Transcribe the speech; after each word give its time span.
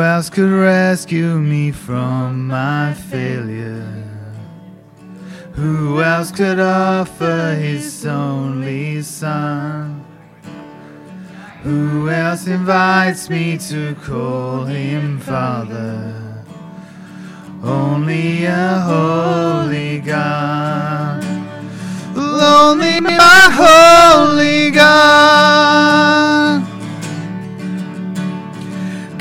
Who 0.00 0.06
else 0.06 0.30
could 0.30 0.50
rescue 0.50 1.38
me 1.38 1.72
from 1.72 2.46
my 2.46 2.94
failure? 2.94 4.02
Who 5.52 6.00
else 6.00 6.30
could 6.30 6.58
offer 6.58 7.54
his 7.60 8.06
only 8.06 9.02
son? 9.02 10.02
Who 11.64 12.08
else 12.08 12.46
invites 12.46 13.28
me 13.28 13.58
to 13.68 13.94
call 13.96 14.64
him 14.64 15.18
Father? 15.18 16.44
Only 17.62 18.46
a 18.46 18.78
holy 18.80 19.98
God. 19.98 21.22
Only 22.16 23.02
my 23.02 23.50
holy 23.52 24.70
God. 24.70 26.19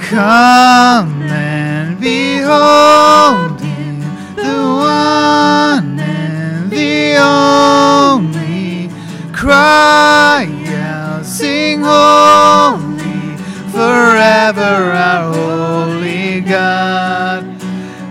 Come 0.09 1.21
and 1.21 1.99
behold 1.99 3.61
him, 3.61 3.99
the 4.35 4.57
one 4.65 5.99
and 5.99 6.71
the 6.71 7.15
only. 7.21 8.89
Cry 9.31 10.47
out, 10.81 11.23
sing 11.23 11.81
holy, 11.83 13.37
forever 13.71 14.93
our 14.97 15.31
holy 15.31 16.41
God. 16.41 17.43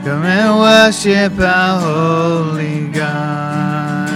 Come 0.04 0.24
and 0.24 0.60
worship 0.60 1.36
our 1.40 1.80
holy 1.80 2.86
God. 2.92 4.10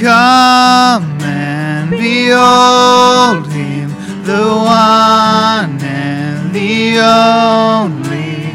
Come 0.00 1.20
and 1.22 1.90
behold 1.90 3.46
him, 3.52 3.88
the 4.24 4.48
one 4.48 5.31
only. 6.98 8.54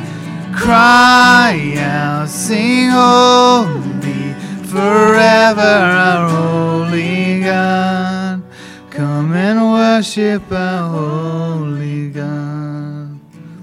Cry 0.56 1.76
out, 1.78 2.28
sing 2.28 2.90
holy, 2.90 4.34
forever 4.66 5.62
our 5.62 6.30
holy 6.30 7.42
God. 7.42 8.44
Come 8.90 9.34
and 9.34 9.72
worship 9.72 10.52
our 10.52 10.90
holy 10.90 12.10
God. 12.10 13.20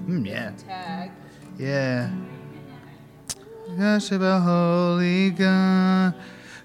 Mm, 0.06 0.26
yeah. 0.26 0.52
Tag. 0.52 1.10
Yeah. 1.58 2.10
Worship 3.76 4.22
our 4.22 4.40
holy 4.40 5.30
God. 5.30 6.14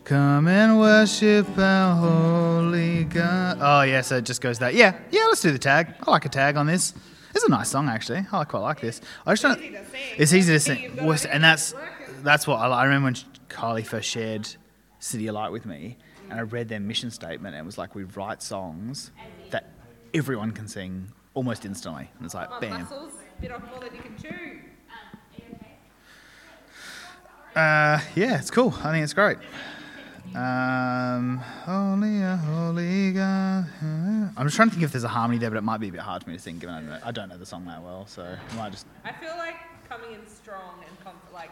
Come 0.03 0.47
and 0.47 0.79
worship 0.79 1.57
our 1.57 1.95
holy 1.95 3.03
God. 3.03 3.57
Oh, 3.61 3.81
yeah, 3.81 4.01
so 4.01 4.17
it 4.17 4.25
just 4.25 4.41
goes 4.41 4.57
that. 4.59 4.73
Yeah, 4.73 4.97
yeah, 5.11 5.25
let's 5.27 5.41
do 5.41 5.51
the 5.51 5.59
tag. 5.59 5.93
I 6.05 6.09
like 6.11 6.25
a 6.25 6.29
tag 6.29 6.55
on 6.55 6.65
this. 6.65 6.93
It's 7.39 7.47
a 7.47 7.51
nice 7.51 7.69
song, 7.69 7.87
actually. 7.87 8.25
I 8.33 8.43
quite 8.43 8.59
like 8.59 8.81
this. 8.81 8.99
I 9.25 9.31
just 9.31 9.43
don't, 9.43 9.57
Easy 9.61 9.69
to 9.71 9.85
sing. 9.85 10.01
It's 10.17 10.33
easy 10.33 10.51
to 10.51 10.59
sing. 10.59 10.89
gotta 10.95 11.07
Was- 11.07 11.23
make 11.23 11.33
And 11.35 11.41
that's 11.41 11.73
that's 12.21 12.45
what 12.45 12.57
I, 12.57 12.67
I 12.67 12.83
remember 12.83 13.05
when 13.05 13.13
Kylie 13.47 13.85
first 13.85 14.09
shared 14.09 14.53
CityAlight 14.99 15.53
with 15.53 15.65
me, 15.65 15.95
and 16.29 16.37
I 16.37 16.43
read 16.43 16.67
their 16.67 16.81
mission 16.81 17.11
statement, 17.11 17.55
and 17.55 17.63
it 17.63 17.65
was 17.65 17.77
like, 17.77 17.95
we 17.95 18.03
write 18.03 18.41
songs 18.43 19.11
that 19.51 19.69
everyone 20.13 20.51
can 20.51 20.67
sing 20.67 21.13
almost 21.33 21.63
instantly. 21.63 22.09
And 22.17 22.25
it's 22.25 22.33
like, 22.35 22.49
bam. 22.59 22.81
muscles 22.81 23.13
bit 23.39 23.53
off 23.53 23.63
more 23.71 23.79
than 23.79 23.95
you 23.95 24.01
can 24.01 24.17
chew. 24.21 24.59
Uh, 27.55 28.01
yeah, 28.15 28.37
it's 28.37 28.51
cool. 28.51 28.73
I 28.83 28.91
think 28.91 29.05
it's 29.05 29.13
great. 29.13 29.37
Um, 30.35 31.37
holy, 31.65 32.21
holy 32.21 33.11
God. 33.13 33.65
I'm 33.81 34.45
just 34.45 34.55
trying 34.55 34.69
to 34.69 34.73
think 34.75 34.83
if 34.83 34.91
there's 34.91 35.03
a 35.03 35.07
harmony 35.07 35.39
there, 35.39 35.49
but 35.49 35.57
it 35.57 35.63
might 35.63 35.79
be 35.79 35.89
a 35.89 35.91
bit 35.91 36.01
hard 36.01 36.23
for 36.23 36.29
me 36.29 36.35
to 36.35 36.41
sing 36.41 36.59
given 36.59 36.75
I 36.75 36.79
don't 36.81 36.89
know, 36.89 36.99
I 37.03 37.11
don't 37.11 37.29
know 37.29 37.37
the 37.37 37.45
song 37.45 37.65
that 37.65 37.81
well. 37.81 38.05
So 38.05 38.23
I 38.23 38.55
might 38.55 38.71
just 38.71 38.85
I 39.03 39.11
feel 39.13 39.35
like 39.37 39.55
coming 39.89 40.13
in 40.13 40.27
strong 40.27 40.83
and 40.87 41.03
comfort, 41.03 41.33
like 41.33 41.49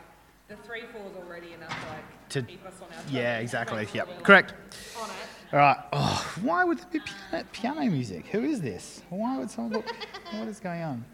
the 0.48 0.56
three 0.58 0.84
fours 0.94 1.12
already 1.18 1.54
enough 1.54 1.70
to 1.70 1.88
like 1.90 2.30
To- 2.30 2.42
keep 2.44 2.66
us 2.66 2.76
on 2.82 2.88
our 2.96 3.04
toes. 3.04 3.12
yeah, 3.12 3.40
exactly. 3.40 3.88
Yep, 3.94 4.08
like, 4.08 4.24
correct. 4.24 4.54
On 5.02 5.10
it. 5.10 5.16
All 5.54 5.60
right. 5.60 5.78
Oh, 5.94 6.36
why 6.42 6.64
would 6.64 6.78
there 6.78 6.88
be 6.92 7.00
piano, 7.00 7.46
piano 7.52 7.82
music? 7.90 8.28
Who 8.28 8.42
is 8.44 8.62
this? 8.62 9.02
Why 9.10 9.38
would 9.38 9.50
someone 9.50 9.74
look? 9.74 9.86
What 10.34 10.48
is 10.50 10.60
going 10.60 10.82
on? 10.84 11.06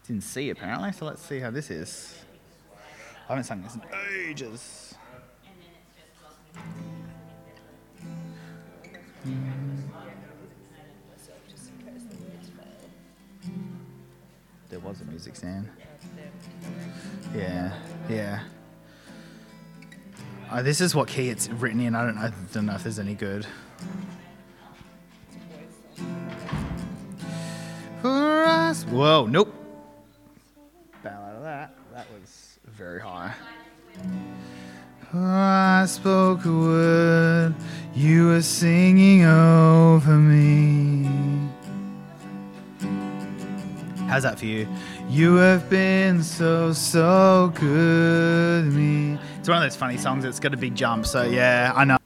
It's 0.00 0.10
in 0.10 0.20
C 0.20 0.50
apparently. 0.50 0.92
So 0.92 1.04
let's 1.06 1.22
see 1.22 1.40
how 1.40 1.50
this 1.50 1.70
is. 1.70 2.14
I 3.28 3.32
haven't 3.32 3.44
sung 3.44 3.62
this 3.62 3.74
in 3.74 3.82
ages. 4.28 4.94
There 14.68 14.80
was 14.80 15.00
a 15.00 15.04
music 15.06 15.34
stand. 15.36 15.68
Yeah, 17.34 17.72
yeah. 18.08 18.44
Uh, 20.50 20.62
this 20.62 20.80
is 20.80 20.94
what 20.94 21.08
key 21.08 21.28
it's 21.28 21.48
written 21.48 21.80
in. 21.80 21.94
I 21.94 22.04
don't, 22.06 22.18
I 22.18 22.32
don't 22.52 22.66
know 22.66 22.74
if 22.74 22.82
there's 22.82 22.98
any 22.98 23.14
good. 23.14 23.46
Whoa, 28.90 29.26
nope. 29.26 29.54
Bow 31.04 31.10
out 31.10 31.36
of 31.36 31.42
that. 31.42 31.74
That 31.92 32.06
was 32.12 32.58
very 32.66 33.00
high. 33.00 33.34
I 35.14 35.86
spoke 35.88 36.44
a 36.44 36.52
word, 36.52 37.54
you 37.94 38.26
were 38.26 38.42
singing 38.42 39.24
over 39.24 40.12
me. 40.12 41.08
How's 44.06 44.24
that 44.24 44.38
for 44.38 44.44
you? 44.44 44.68
You 45.08 45.36
have 45.36 45.70
been 45.70 46.22
so, 46.22 46.74
so 46.74 47.50
good 47.54 48.64
to 48.64 48.70
me. 48.70 49.18
It's 49.38 49.48
one 49.48 49.56
of 49.56 49.62
those 49.62 49.76
funny 49.76 49.96
songs 49.96 50.24
that's 50.24 50.40
got 50.40 50.52
a 50.52 50.58
big 50.58 50.74
jump, 50.74 51.06
so 51.06 51.22
yeah, 51.22 51.72
I 51.74 51.84
know. 51.84 51.96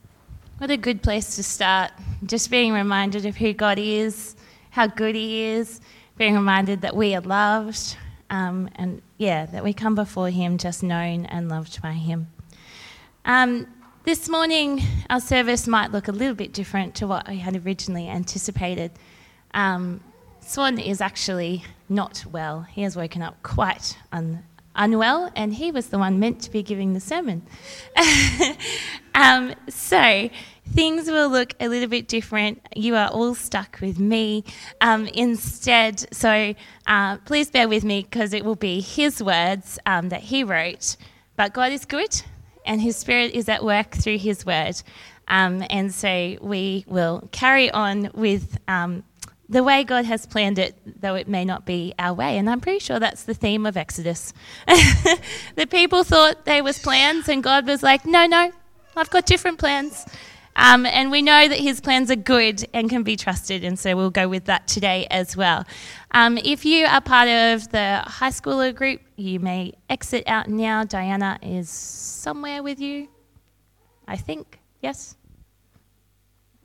What 0.59 0.71
a 0.71 0.77
good 0.77 1.03
place 1.03 1.35
to 1.35 1.43
start. 1.43 1.91
Just 2.25 2.53
being 2.53 2.73
reminded 2.73 3.27
of 3.27 3.37
who 3.37 3.53
God 3.53 3.81
is, 3.81 4.37
how 4.71 4.87
good 4.87 5.17
He 5.17 5.43
is, 5.43 5.81
being 6.19 6.37
reminded 6.37 6.83
that 6.83 6.95
we 6.95 7.17
are 7.17 7.21
loved, 7.21 7.97
um, 8.31 8.71
and 8.77 9.03
yeah, 9.19 9.47
that 9.47 9.65
we 9.65 9.73
come 9.73 9.97
before 9.97 10.31
Him 10.31 10.57
just 10.57 10.85
known 10.85 11.27
and 11.27 11.49
loved 11.49 11.83
by 11.83 11.95
Him. 11.95 12.29
Um, 13.25 13.69
this 14.05 14.29
morning, 14.29 14.83
our 15.09 15.21
service 15.21 15.69
might 15.69 15.93
look 15.93 16.09
a 16.09 16.13
little 16.13 16.35
bit 16.35 16.53
different 16.53 16.97
to 16.97 17.07
what 17.07 17.29
I 17.29 17.35
had 17.35 17.65
originally 17.65 18.09
anticipated. 18.09 18.91
Um, 19.55 20.01
Swan 20.41 20.79
is 20.81 21.01
actually 21.01 21.65
not 21.89 22.25
well. 22.33 22.63
He 22.63 22.83
has 22.83 22.97
woken 22.97 23.23
up 23.23 23.41
quite 23.45 23.97
un- 24.11 24.43
unwell, 24.75 25.31
and 25.37 25.55
he 25.55 25.71
was 25.71 25.87
the 25.87 25.99
one 25.99 26.19
meant 26.19 26.43
to 26.43 26.51
be 26.51 26.65
giving 26.65 26.95
the 26.95 27.01
sermon. 27.01 27.47
um, 29.15 29.55
so 29.69 30.29
things 30.71 31.09
will 31.09 31.29
look 31.29 31.55
a 31.61 31.69
little 31.69 31.89
bit 31.89 32.09
different. 32.09 32.61
You 32.75 32.97
are 32.97 33.09
all 33.09 33.37
stuck 33.37 33.79
with 33.81 34.01
me 34.01 34.43
um, 34.81 35.07
instead. 35.07 36.13
So 36.13 36.55
uh, 36.89 37.19
please 37.19 37.51
bear 37.53 37.69
with 37.69 37.85
me 37.85 38.03
because 38.03 38.33
it 38.33 38.45
will 38.45 38.57
be 38.57 38.81
his 38.81 39.23
words 39.23 39.79
um, 39.87 40.09
that 40.09 40.23
he 40.23 40.43
wrote. 40.43 40.97
But 41.37 41.55
God 41.55 41.71
is 41.71 41.85
good, 41.85 42.23
and 42.65 42.81
his 42.81 42.97
spirit 42.97 43.33
is 43.33 43.49
at 43.49 43.65
work 43.65 43.93
through 43.93 44.19
his 44.19 44.45
word. 44.47 44.81
Um, 45.29 45.65
and 45.71 45.93
so 45.95 46.37
we 46.41 46.85
will 46.87 47.29
carry 47.33 47.71
on 47.71 48.11
with 48.15 48.59
um, 48.69 49.05
the 49.49 49.63
way 49.63 49.85
God 49.85 50.05
has 50.05 50.27
planned 50.27 50.59
it, 50.59 50.75
though 51.01 51.15
it 51.15 51.29
may 51.29 51.45
not 51.45 51.67
be 51.67 51.95
our 51.99 52.15
way. 52.15 52.39
And 52.39 52.49
I'm 52.49 52.61
pretty 52.61 52.79
sure 52.79 52.99
that's 52.99 53.25
the 53.25 53.35
theme 53.35 53.67
of 53.67 53.77
Exodus. 53.77 54.33
the 54.67 55.67
people 55.69 56.05
thought 56.05 56.45
there 56.45 56.65
was 56.65 56.79
plans, 56.79 57.29
and 57.29 57.43
God 57.43 57.67
was 57.67 57.83
like, 57.83 58.07
no, 58.07 58.27
no, 58.27 58.51
I've 58.97 59.11
got 59.11 59.27
different 59.27 59.59
plans. 59.59 60.07
Um, 60.55 60.85
and 60.85 61.11
we 61.11 61.23
know 61.23 61.49
that 61.49 61.59
his 61.59 61.81
plans 61.81 62.11
are 62.11 62.17
good 62.17 62.65
and 62.75 62.91
can 62.91 63.03
be 63.03 63.17
trusted, 63.17 63.65
and 63.65 63.79
so 63.79 63.97
we'll 63.97 64.11
go 64.11 64.29
with 64.29 64.47
that 64.47 64.67
today 64.67 65.07
as 65.11 65.37
well. 65.37 65.65
Um, 66.11 66.39
if 66.39 66.65
you 66.65 66.85
are 66.85 67.01
part 67.01 67.29
of 67.29 67.71
the 67.71 68.03
high 68.05 68.31
schooler 68.31 68.75
group, 68.75 69.01
you 69.23 69.41
may 69.41 69.73
exit 69.89 70.25
out 70.27 70.49
now. 70.49 70.85
Diana 70.85 71.39
is 71.43 71.71
somewhere 71.71 72.63
with 72.63 72.81
you, 72.81 73.09
I 74.07 74.17
think. 74.17 74.59
Yes? 74.81 75.17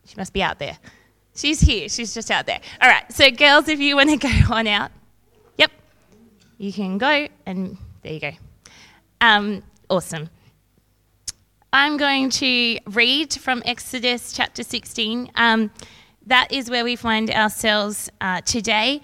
She 0.04 0.16
must 0.16 0.32
be 0.32 0.42
out 0.42 0.58
there. 0.58 0.78
She's 1.34 1.60
here, 1.60 1.88
she's 1.88 2.12
just 2.14 2.30
out 2.30 2.46
there. 2.46 2.60
All 2.80 2.88
right, 2.88 3.10
so 3.12 3.30
girls, 3.30 3.68
if 3.68 3.78
you 3.78 3.96
want 3.96 4.10
to 4.10 4.16
go 4.48 4.54
on 4.54 4.66
out, 4.66 4.90
yep, 5.56 5.70
you 6.58 6.72
can 6.72 6.98
go, 6.98 7.28
and 7.46 7.76
there 8.02 8.12
you 8.12 8.20
go. 8.20 8.32
Um, 9.20 9.62
awesome. 9.88 10.28
I'm 11.72 11.96
going 11.96 12.30
to 12.30 12.78
read 12.86 13.32
from 13.34 13.62
Exodus 13.64 14.32
chapter 14.32 14.62
16. 14.62 15.30
Um, 15.36 15.70
that 16.26 16.50
is 16.50 16.70
where 16.70 16.82
we 16.82 16.96
find 16.96 17.30
ourselves 17.30 18.10
uh, 18.20 18.40
today. 18.40 19.02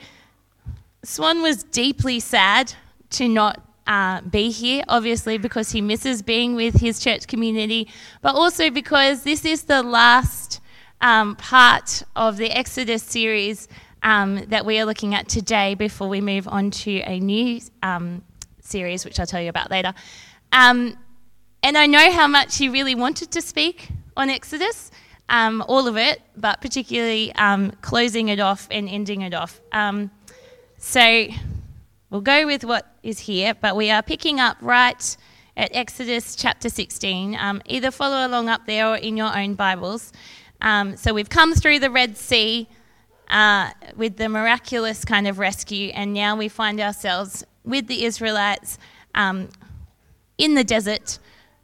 Swan 1.04 1.42
was 1.42 1.62
deeply 1.62 2.18
sad 2.20 2.74
to 3.14 3.28
not 3.28 3.60
uh, 3.86 4.20
be 4.22 4.50
here, 4.50 4.82
obviously, 4.88 5.38
because 5.38 5.70
he 5.70 5.80
misses 5.80 6.22
being 6.22 6.54
with 6.54 6.80
his 6.80 6.98
church 6.98 7.26
community, 7.26 7.88
but 8.22 8.34
also 8.34 8.70
because 8.70 9.22
this 9.24 9.44
is 9.44 9.64
the 9.64 9.82
last 9.82 10.60
um, 11.00 11.36
part 11.36 12.02
of 12.16 12.36
the 12.36 12.50
Exodus 12.50 13.02
series 13.02 13.68
um, 14.02 14.44
that 14.46 14.64
we 14.64 14.78
are 14.78 14.84
looking 14.84 15.14
at 15.14 15.28
today 15.28 15.74
before 15.74 16.08
we 16.08 16.20
move 16.20 16.48
on 16.48 16.70
to 16.70 17.00
a 17.00 17.20
new 17.20 17.60
um, 17.82 18.22
series, 18.60 19.04
which 19.04 19.20
I'll 19.20 19.26
tell 19.26 19.40
you 19.40 19.50
about 19.50 19.70
later. 19.70 19.92
Um, 20.52 20.96
and 21.62 21.76
I 21.76 21.86
know 21.86 22.10
how 22.10 22.26
much 22.26 22.60
you 22.60 22.72
really 22.72 22.94
wanted 22.94 23.30
to 23.32 23.42
speak 23.42 23.88
on 24.16 24.30
Exodus, 24.30 24.90
um, 25.28 25.64
all 25.68 25.88
of 25.88 25.96
it, 25.96 26.20
but 26.36 26.60
particularly 26.60 27.34
um, 27.34 27.72
closing 27.80 28.28
it 28.28 28.40
off 28.40 28.68
and 28.70 28.88
ending 28.88 29.22
it 29.22 29.34
off. 29.34 29.60
So 30.78 31.28
we'll 32.10 32.20
go 32.20 32.46
with 32.46 32.64
what 32.64 32.94
is 33.02 33.20
here, 33.20 33.54
but 33.54 33.76
we 33.76 33.90
are 33.90 34.02
picking 34.02 34.40
up 34.40 34.56
right 34.60 35.16
at 35.56 35.70
Exodus 35.74 36.36
chapter 36.36 36.68
16. 36.68 37.36
Um, 37.36 37.62
either 37.66 37.90
follow 37.90 38.26
along 38.26 38.48
up 38.48 38.66
there 38.66 38.88
or 38.88 38.96
in 38.96 39.16
your 39.16 39.36
own 39.36 39.54
Bibles. 39.54 40.12
Um, 40.60 40.96
so 40.96 41.12
we've 41.12 41.28
come 41.28 41.54
through 41.54 41.78
the 41.78 41.90
Red 41.90 42.16
Sea 42.16 42.68
uh, 43.28 43.70
with 43.96 44.16
the 44.16 44.28
miraculous 44.28 45.04
kind 45.04 45.26
of 45.26 45.38
rescue, 45.38 45.90
and 45.94 46.12
now 46.12 46.36
we 46.36 46.48
find 46.48 46.80
ourselves 46.80 47.44
with 47.64 47.86
the 47.86 48.04
Israelites 48.04 48.78
um, 49.14 49.48
in 50.38 50.54
the 50.54 50.64
desert, 50.64 51.18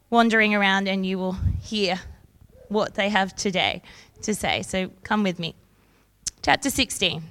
wandering 0.08 0.54
around, 0.54 0.88
and 0.88 1.04
you 1.04 1.19
will 1.19 1.37
hear 1.60 2.00
what 2.69 2.94
they 2.94 3.08
have 3.08 3.34
today 3.34 3.82
to 4.22 4.34
say. 4.34 4.62
So 4.62 4.90
come 5.02 5.22
with 5.22 5.38
me. 5.38 5.54
Chapter 6.42 6.70
16. 6.70 7.22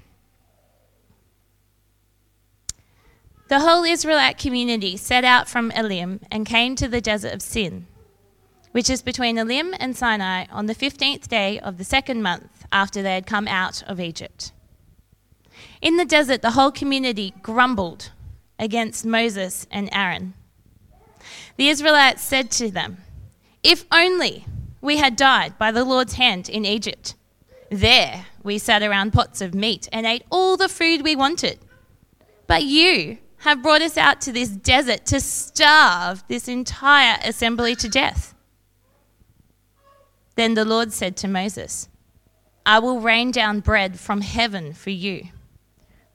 The 3.49 3.61
whole 3.61 3.83
Israelite 3.83 4.37
community 4.37 4.95
set 4.95 5.23
out 5.23 5.49
from 5.49 5.71
Elim 5.71 6.19
and 6.29 6.45
came 6.45 6.75
to 6.75 6.87
the 6.87 7.01
desert 7.01 7.33
of 7.33 7.41
Sin, 7.41 7.87
which 8.73 8.91
is 8.91 9.01
between 9.01 9.39
Elim 9.39 9.73
and 9.79 9.97
Sinai, 9.97 10.45
on 10.51 10.67
the 10.67 10.75
15th 10.75 11.27
day 11.27 11.59
of 11.59 11.79
the 11.79 11.83
second 11.83 12.21
month 12.21 12.67
after 12.71 13.01
they 13.01 13.15
had 13.15 13.25
come 13.25 13.47
out 13.47 13.81
of 13.87 13.99
Egypt. 13.99 14.51
In 15.81 15.97
the 15.97 16.05
desert, 16.05 16.43
the 16.43 16.51
whole 16.51 16.69
community 16.71 17.33
grumbled 17.41 18.11
against 18.59 19.03
Moses 19.03 19.65
and 19.71 19.89
Aaron. 19.91 20.35
The 21.57 21.69
Israelites 21.69 22.21
said 22.21 22.51
to 22.51 22.69
them, 22.69 22.97
If 23.63 23.83
only 23.91 24.45
we 24.79 24.97
had 24.97 25.15
died 25.15 25.57
by 25.57 25.71
the 25.71 25.83
Lord's 25.83 26.13
hand 26.13 26.49
in 26.49 26.65
Egypt. 26.65 27.15
There 27.71 28.27
we 28.43 28.59
sat 28.59 28.83
around 28.83 29.11
pots 29.11 29.41
of 29.41 29.55
meat 29.55 29.89
and 29.91 30.05
ate 30.05 30.23
all 30.29 30.55
the 30.55 30.69
food 30.69 31.01
we 31.01 31.15
wanted. 31.15 31.57
But 32.45 32.63
you 32.63 33.17
have 33.39 33.63
brought 33.63 33.81
us 33.81 33.97
out 33.97 34.21
to 34.21 34.31
this 34.31 34.49
desert 34.49 35.05
to 35.07 35.19
starve 35.19 36.23
this 36.27 36.47
entire 36.47 37.17
assembly 37.23 37.75
to 37.75 37.87
death. 37.87 38.33
Then 40.35 40.53
the 40.53 40.65
Lord 40.65 40.93
said 40.93 41.17
to 41.17 41.27
Moses, 41.27 41.89
I 42.65 42.79
will 42.79 42.99
rain 42.99 43.31
down 43.31 43.61
bread 43.61 43.99
from 43.99 44.21
heaven 44.21 44.73
for 44.73 44.89
you. 44.89 45.29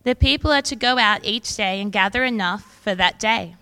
The 0.04 0.14
people 0.14 0.52
are 0.52 0.62
to 0.62 0.76
go 0.76 0.98
out 0.98 1.24
each 1.24 1.56
day 1.56 1.80
and 1.80 1.90
gather 1.90 2.24
enough 2.24 2.80
for 2.82 2.94
that 2.94 3.18
day. 3.18 3.56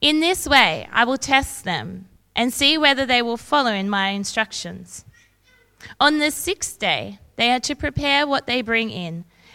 In 0.00 0.20
this 0.20 0.46
way, 0.46 0.88
I 0.90 1.04
will 1.04 1.18
test 1.18 1.64
them 1.64 2.08
and 2.34 2.52
see 2.52 2.78
whether 2.78 3.04
they 3.04 3.20
will 3.20 3.36
follow 3.36 3.72
in 3.72 3.90
my 3.90 4.08
instructions. 4.08 5.04
On 6.00 6.18
the 6.18 6.30
sixth 6.30 6.78
day, 6.78 7.18
they 7.36 7.50
are 7.52 7.60
to 7.60 7.74
prepare 7.74 8.26
what 8.26 8.46
they 8.46 8.62
bring 8.62 8.90
in 8.90 9.24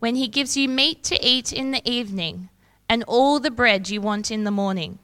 when 0.00 0.16
he 0.16 0.26
gives 0.26 0.56
you 0.56 0.68
meat 0.68 1.04
to 1.04 1.24
eat 1.24 1.52
in 1.52 1.70
the 1.70 1.88
evening 1.88 2.48
and 2.88 3.04
all 3.04 3.38
the 3.38 3.50
bread 3.50 3.88
you 3.88 4.00
want 4.00 4.30
in 4.30 4.42
the 4.44 4.50
morning, 4.50 4.98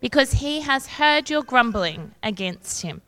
because 0.00 0.34
he 0.34 0.62
has 0.62 0.94
heard 0.94 1.28
your 1.28 1.42
grumbling 1.42 2.14
against 2.22 2.82
him. 2.82 3.02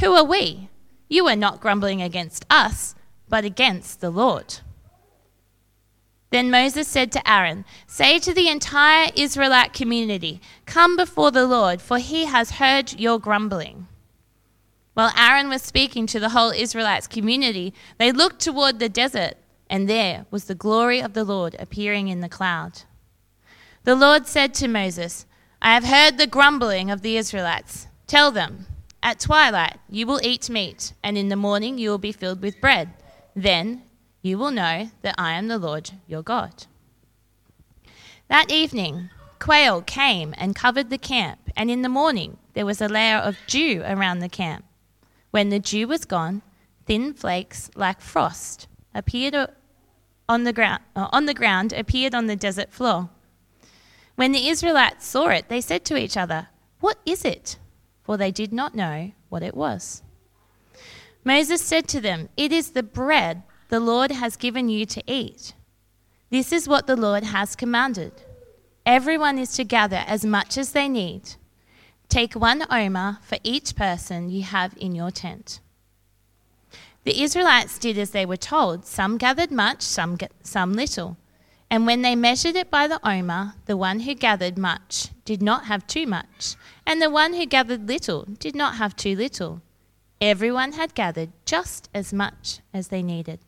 Who 0.00 0.12
are 0.12 0.24
we? 0.24 0.68
You 1.08 1.26
are 1.28 1.36
not 1.36 1.60
grumbling 1.60 2.02
against 2.02 2.44
us, 2.50 2.94
but 3.28 3.44
against 3.44 4.00
the 4.00 4.10
Lord. 4.10 4.58
Then 6.30 6.50
Moses 6.50 6.86
said 6.86 7.10
to 7.12 7.30
Aaron, 7.30 7.64
Say 7.86 8.18
to 8.18 8.34
the 8.34 8.48
entire 8.48 9.10
Israelite 9.16 9.72
community, 9.72 10.40
Come 10.66 10.96
before 10.96 11.30
the 11.30 11.46
Lord, 11.46 11.80
for 11.80 11.98
he 11.98 12.26
has 12.26 12.52
heard 12.52 13.00
your 13.00 13.18
grumbling. 13.18 13.86
While 14.92 15.12
Aaron 15.16 15.48
was 15.48 15.62
speaking 15.62 16.06
to 16.08 16.20
the 16.20 16.30
whole 16.30 16.50
Israelite 16.50 17.08
community, 17.08 17.72
they 17.96 18.12
looked 18.12 18.40
toward 18.40 18.78
the 18.78 18.88
desert 18.88 19.34
and 19.70 19.88
there 19.88 20.26
was 20.30 20.44
the 20.44 20.54
glory 20.54 21.00
of 21.00 21.12
the 21.12 21.24
Lord 21.24 21.56
appearing 21.58 22.08
in 22.08 22.20
the 22.20 22.28
cloud. 22.28 22.82
The 23.84 23.94
Lord 23.94 24.26
said 24.26 24.54
to 24.54 24.68
Moses, 24.68 25.26
I 25.60 25.74
have 25.74 25.84
heard 25.84 26.18
the 26.18 26.26
grumbling 26.26 26.90
of 26.90 27.02
the 27.02 27.16
Israelites. 27.16 27.86
Tell 28.06 28.30
them, 28.30 28.66
at 29.02 29.20
twilight 29.20 29.78
you 29.88 30.06
will 30.06 30.20
eat 30.22 30.50
meat, 30.50 30.92
and 31.02 31.16
in 31.16 31.28
the 31.28 31.36
morning 31.36 31.78
you 31.78 31.90
will 31.90 31.98
be 31.98 32.12
filled 32.12 32.42
with 32.42 32.60
bread. 32.60 32.90
Then 33.34 33.82
you 34.22 34.38
will 34.38 34.50
know 34.50 34.90
that 35.02 35.14
I 35.18 35.32
am 35.32 35.48
the 35.48 35.58
Lord 35.58 35.90
your 36.06 36.22
God. 36.22 36.66
That 38.28 38.50
evening, 38.50 39.10
quail 39.38 39.82
came 39.82 40.34
and 40.36 40.54
covered 40.54 40.90
the 40.90 40.98
camp, 40.98 41.50
and 41.56 41.70
in 41.70 41.82
the 41.82 41.88
morning 41.88 42.36
there 42.54 42.66
was 42.66 42.80
a 42.80 42.88
layer 42.88 43.16
of 43.16 43.38
dew 43.46 43.82
around 43.86 44.18
the 44.18 44.28
camp. 44.28 44.64
When 45.30 45.50
the 45.50 45.58
dew 45.58 45.86
was 45.86 46.04
gone, 46.04 46.42
thin 46.86 47.14
flakes 47.14 47.70
like 47.74 48.00
frost 48.00 48.66
appeared 48.94 49.34
on 50.28 50.44
the 50.44 50.52
ground, 50.52 50.82
uh, 50.94 51.08
on 51.12 51.26
the 51.26 51.34
ground 51.34 51.72
appeared 51.72 52.14
on 52.14 52.26
the 52.26 52.36
desert 52.36 52.70
floor. 52.72 53.08
When 54.16 54.32
the 54.32 54.48
Israelites 54.48 55.06
saw 55.06 55.28
it, 55.28 55.48
they 55.48 55.60
said 55.60 55.84
to 55.86 55.96
each 55.96 56.16
other, 56.16 56.48
What 56.80 56.98
is 57.06 57.24
it? 57.24 57.58
For 58.02 58.16
they 58.16 58.30
did 58.30 58.52
not 58.52 58.74
know 58.74 59.12
what 59.28 59.42
it 59.42 59.54
was. 59.54 60.02
Moses 61.24 61.62
said 61.62 61.88
to 61.88 62.00
them, 62.00 62.28
It 62.36 62.52
is 62.52 62.70
the 62.70 62.82
bread 62.82 63.42
the 63.68 63.80
Lord 63.80 64.10
has 64.10 64.36
given 64.36 64.68
you 64.68 64.86
to 64.86 65.02
eat. 65.06 65.54
This 66.30 66.52
is 66.52 66.68
what 66.68 66.86
the 66.86 66.96
Lord 66.96 67.24
has 67.24 67.56
commanded. 67.56 68.12
Everyone 68.84 69.38
is 69.38 69.52
to 69.54 69.64
gather 69.64 70.04
as 70.06 70.24
much 70.24 70.56
as 70.58 70.72
they 70.72 70.88
need. 70.88 71.34
Take 72.08 72.34
one 72.34 72.64
omer 72.70 73.18
for 73.22 73.38
each 73.42 73.76
person 73.76 74.30
you 74.30 74.42
have 74.42 74.74
in 74.78 74.94
your 74.94 75.10
tent. 75.10 75.60
The 77.04 77.22
Israelites 77.22 77.78
did 77.78 77.98
as 77.98 78.10
they 78.10 78.26
were 78.26 78.36
told. 78.36 78.84
Some 78.84 79.18
gathered 79.18 79.50
much, 79.50 79.82
some, 79.82 80.18
some 80.42 80.74
little. 80.74 81.16
And 81.70 81.86
when 81.86 82.02
they 82.02 82.16
measured 82.16 82.56
it 82.56 82.70
by 82.70 82.86
the 82.86 83.00
omer, 83.06 83.54
the 83.66 83.76
one 83.76 84.00
who 84.00 84.14
gathered 84.14 84.56
much 84.56 85.08
did 85.24 85.42
not 85.42 85.66
have 85.66 85.86
too 85.86 86.06
much, 86.06 86.56
and 86.86 87.02
the 87.02 87.10
one 87.10 87.34
who 87.34 87.44
gathered 87.44 87.86
little 87.86 88.24
did 88.38 88.54
not 88.54 88.76
have 88.76 88.96
too 88.96 89.14
little. 89.14 89.60
Everyone 90.20 90.72
had 90.72 90.94
gathered 90.94 91.30
just 91.44 91.88
as 91.92 92.12
much 92.12 92.60
as 92.72 92.88
they 92.88 93.02
needed. 93.02 93.40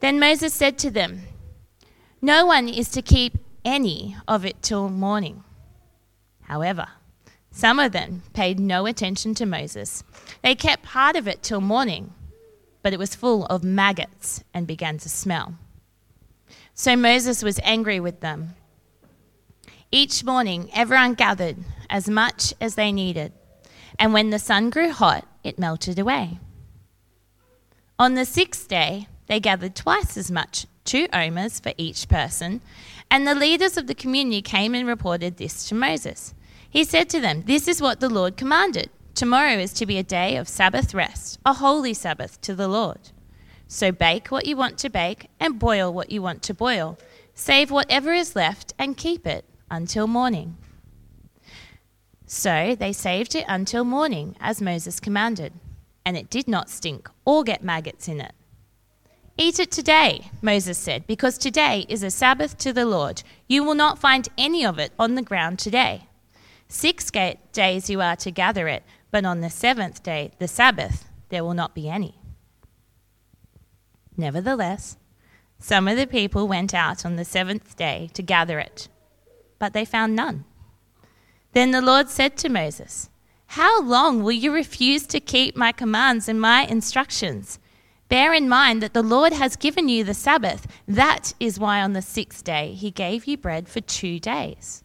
Then 0.00 0.18
Moses 0.18 0.52
said 0.52 0.76
to 0.78 0.90
them, 0.90 1.22
No 2.20 2.44
one 2.44 2.68
is 2.68 2.88
to 2.90 3.02
keep 3.02 3.38
any 3.64 4.16
of 4.26 4.44
it 4.44 4.60
till 4.62 4.88
morning. 4.88 5.44
However, 6.42 6.88
some 7.56 7.78
of 7.78 7.92
them 7.92 8.22
paid 8.34 8.60
no 8.60 8.84
attention 8.84 9.34
to 9.34 9.46
Moses. 9.46 10.04
They 10.42 10.54
kept 10.54 10.82
part 10.82 11.16
of 11.16 11.26
it 11.26 11.42
till 11.42 11.62
morning, 11.62 12.12
but 12.82 12.92
it 12.92 12.98
was 12.98 13.14
full 13.14 13.46
of 13.46 13.64
maggots 13.64 14.44
and 14.52 14.66
began 14.66 14.98
to 14.98 15.08
smell. 15.08 15.54
So 16.74 16.96
Moses 16.96 17.42
was 17.42 17.58
angry 17.62 17.98
with 17.98 18.20
them. 18.20 18.56
Each 19.90 20.22
morning, 20.22 20.68
everyone 20.74 21.14
gathered 21.14 21.56
as 21.88 22.10
much 22.10 22.52
as 22.60 22.74
they 22.74 22.92
needed, 22.92 23.32
and 23.98 24.12
when 24.12 24.28
the 24.28 24.38
sun 24.38 24.68
grew 24.68 24.90
hot, 24.90 25.26
it 25.42 25.58
melted 25.58 25.98
away. 25.98 26.38
On 27.98 28.16
the 28.16 28.26
sixth 28.26 28.68
day, 28.68 29.08
they 29.28 29.40
gathered 29.40 29.74
twice 29.74 30.18
as 30.18 30.30
much, 30.30 30.66
two 30.84 31.08
omers 31.10 31.58
for 31.58 31.72
each 31.78 32.06
person, 32.06 32.60
and 33.10 33.26
the 33.26 33.34
leaders 33.34 33.78
of 33.78 33.86
the 33.86 33.94
community 33.94 34.42
came 34.42 34.74
and 34.74 34.86
reported 34.86 35.38
this 35.38 35.66
to 35.70 35.74
Moses. 35.74 36.34
He 36.76 36.84
said 36.84 37.08
to 37.08 37.22
them, 37.22 37.44
This 37.46 37.68
is 37.68 37.80
what 37.80 38.00
the 38.00 38.10
Lord 38.10 38.36
commanded. 38.36 38.90
Tomorrow 39.14 39.54
is 39.54 39.72
to 39.72 39.86
be 39.86 39.96
a 39.96 40.02
day 40.02 40.36
of 40.36 40.46
Sabbath 40.46 40.92
rest, 40.92 41.38
a 41.46 41.54
holy 41.54 41.94
Sabbath 41.94 42.38
to 42.42 42.54
the 42.54 42.68
Lord. 42.68 42.98
So 43.66 43.90
bake 43.90 44.30
what 44.30 44.44
you 44.44 44.58
want 44.58 44.76
to 44.80 44.90
bake 44.90 45.28
and 45.40 45.58
boil 45.58 45.90
what 45.90 46.10
you 46.10 46.20
want 46.20 46.42
to 46.42 46.52
boil. 46.52 46.98
Save 47.32 47.70
whatever 47.70 48.12
is 48.12 48.36
left 48.36 48.74
and 48.78 48.94
keep 48.94 49.26
it 49.26 49.46
until 49.70 50.06
morning. 50.06 50.58
So 52.26 52.76
they 52.78 52.92
saved 52.92 53.34
it 53.34 53.46
until 53.48 53.84
morning, 53.84 54.36
as 54.38 54.60
Moses 54.60 55.00
commanded, 55.00 55.54
and 56.04 56.14
it 56.14 56.28
did 56.28 56.46
not 56.46 56.68
stink 56.68 57.08
or 57.24 57.42
get 57.42 57.64
maggots 57.64 58.06
in 58.06 58.20
it. 58.20 58.32
Eat 59.38 59.58
it 59.58 59.70
today, 59.70 60.30
Moses 60.42 60.76
said, 60.76 61.06
because 61.06 61.38
today 61.38 61.86
is 61.88 62.02
a 62.02 62.10
Sabbath 62.10 62.58
to 62.58 62.74
the 62.74 62.84
Lord. 62.84 63.22
You 63.48 63.64
will 63.64 63.74
not 63.74 63.98
find 63.98 64.28
any 64.36 64.62
of 64.62 64.78
it 64.78 64.92
on 64.98 65.14
the 65.14 65.22
ground 65.22 65.58
today. 65.58 66.02
Six 66.68 67.10
days 67.52 67.88
you 67.88 68.00
are 68.00 68.16
to 68.16 68.30
gather 68.30 68.68
it, 68.68 68.82
but 69.10 69.24
on 69.24 69.40
the 69.40 69.50
seventh 69.50 70.02
day, 70.02 70.32
the 70.38 70.48
Sabbath, 70.48 71.08
there 71.28 71.44
will 71.44 71.54
not 71.54 71.74
be 71.74 71.88
any. 71.88 72.18
Nevertheless, 74.16 74.96
some 75.58 75.88
of 75.88 75.96
the 75.96 76.06
people 76.06 76.48
went 76.48 76.74
out 76.74 77.04
on 77.04 77.16
the 77.16 77.24
seventh 77.24 77.76
day 77.76 78.10
to 78.14 78.22
gather 78.22 78.58
it, 78.58 78.88
but 79.58 79.72
they 79.72 79.84
found 79.84 80.16
none. 80.16 80.44
Then 81.52 81.70
the 81.70 81.80
Lord 81.80 82.08
said 82.08 82.36
to 82.38 82.48
Moses, 82.48 83.10
How 83.48 83.80
long 83.80 84.22
will 84.22 84.32
you 84.32 84.52
refuse 84.52 85.06
to 85.06 85.20
keep 85.20 85.56
my 85.56 85.72
commands 85.72 86.28
and 86.28 86.40
my 86.40 86.62
instructions? 86.62 87.58
Bear 88.08 88.32
in 88.32 88.48
mind 88.48 88.82
that 88.82 88.94
the 88.94 89.02
Lord 89.02 89.32
has 89.32 89.56
given 89.56 89.88
you 89.88 90.04
the 90.04 90.14
Sabbath. 90.14 90.66
That 90.86 91.32
is 91.40 91.58
why 91.58 91.82
on 91.82 91.92
the 91.92 92.02
sixth 92.02 92.44
day 92.44 92.72
he 92.74 92.90
gave 92.90 93.26
you 93.26 93.36
bread 93.36 93.68
for 93.68 93.80
two 93.80 94.20
days. 94.20 94.84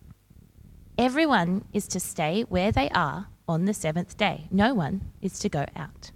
Everyone 1.01 1.65
is 1.73 1.87
to 1.87 1.99
stay 1.99 2.43
where 2.43 2.71
they 2.71 2.87
are 2.89 3.25
on 3.47 3.65
the 3.65 3.73
seventh 3.73 4.17
day. 4.17 4.45
No 4.51 4.75
one 4.75 5.01
is 5.19 5.39
to 5.39 5.49
go 5.49 5.65
out. 5.75 6.11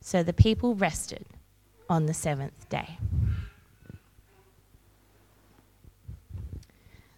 So 0.00 0.22
the 0.22 0.32
people 0.32 0.74
rested 0.74 1.26
on 1.86 2.06
the 2.06 2.14
seventh 2.14 2.66
day. 2.70 2.96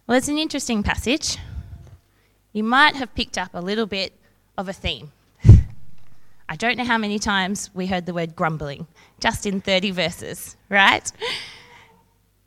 Well, 0.05 0.17
it's 0.17 0.27
an 0.27 0.37
interesting 0.37 0.83
passage. 0.83 1.37
You 2.51 2.65
might 2.65 2.97
have 2.97 3.15
picked 3.15 3.37
up 3.37 3.51
a 3.53 3.61
little 3.61 3.85
bit 3.85 4.11
of 4.57 4.67
a 4.67 4.73
theme. 4.73 5.13
I 6.49 6.57
don't 6.57 6.77
know 6.77 6.83
how 6.83 6.97
many 6.97 7.17
times 7.17 7.69
we 7.73 7.87
heard 7.87 8.05
the 8.05 8.13
word 8.13 8.35
grumbling, 8.35 8.87
just 9.21 9.45
in 9.45 9.61
30 9.61 9.91
verses, 9.91 10.57
right? 10.67 11.09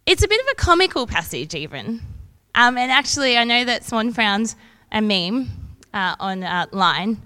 It's 0.05 0.23
a 0.23 0.29
bit 0.29 0.43
of 0.43 0.49
a 0.53 0.57
comical 0.57 1.07
passage, 1.07 1.55
even. 1.55 2.03
Um, 2.57 2.79
and 2.79 2.91
actually, 2.91 3.37
I 3.37 3.45
know 3.45 3.65
that 3.67 3.85
Swan 3.85 4.13
found 4.13 4.55
a 4.91 5.03
meme 5.03 5.51
uh, 5.93 6.17
online. 6.19 7.13
Uh, 7.13 7.17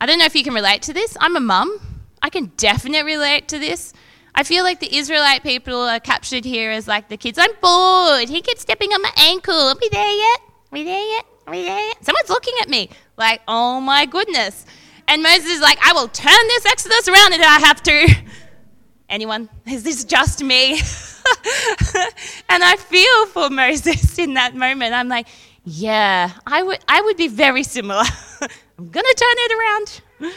I 0.00 0.06
don't 0.06 0.20
know 0.20 0.24
if 0.24 0.36
you 0.36 0.44
can 0.44 0.54
relate 0.54 0.82
to 0.82 0.92
this. 0.92 1.16
I'm 1.20 1.34
a 1.34 1.40
mum. 1.40 1.80
I 2.22 2.30
can 2.30 2.52
definitely 2.56 3.14
relate 3.14 3.48
to 3.48 3.58
this. 3.58 3.92
I 4.32 4.44
feel 4.44 4.62
like 4.62 4.78
the 4.78 4.94
Israelite 4.94 5.42
people 5.42 5.80
are 5.80 5.98
captured 5.98 6.44
here 6.44 6.70
as 6.70 6.86
like 6.86 7.08
the 7.08 7.16
kids. 7.16 7.36
I'm 7.36 7.50
bored. 7.60 8.28
He 8.28 8.42
keeps 8.42 8.60
stepping 8.60 8.92
on 8.92 9.02
my 9.02 9.12
ankle. 9.16 9.54
Are 9.54 9.76
we 9.80 9.88
there 9.88 10.12
yet? 10.12 10.40
Are 10.40 10.72
we 10.72 10.84
there 10.84 11.08
yet? 11.16 11.24
Are 11.46 11.52
we 11.52 11.62
there 11.62 11.80
yet? 11.80 12.04
Someone's 12.04 12.28
looking 12.28 12.54
at 12.60 12.68
me 12.68 12.90
like, 13.16 13.40
oh 13.48 13.80
my 13.80 14.06
goodness. 14.06 14.66
And 15.08 15.22
Moses 15.22 15.46
is 15.46 15.60
like, 15.60 15.78
I 15.84 15.92
will 15.94 16.08
turn 16.08 16.48
this 16.48 16.66
Exodus 16.66 17.08
around 17.08 17.32
if 17.32 17.40
I 17.40 17.60
have 17.60 17.82
to. 17.84 18.14
Anyone? 19.08 19.48
Is 19.66 19.82
this 19.82 20.04
just 20.04 20.44
me? 20.44 20.80
and 22.48 22.62
I 22.62 22.76
feel 22.76 23.26
for 23.26 23.50
Moses 23.50 24.18
in 24.18 24.34
that 24.34 24.54
moment. 24.54 24.94
I'm 24.94 25.08
like, 25.08 25.28
yeah, 25.64 26.32
I 26.46 26.62
would, 26.62 26.78
I 26.88 27.00
would 27.00 27.16
be 27.16 27.28
very 27.28 27.62
similar. 27.62 28.04
I'm 28.78 28.88
going 28.88 29.04
to 29.04 29.16
turn 29.16 29.36
it 29.36 29.52
around. 29.58 30.32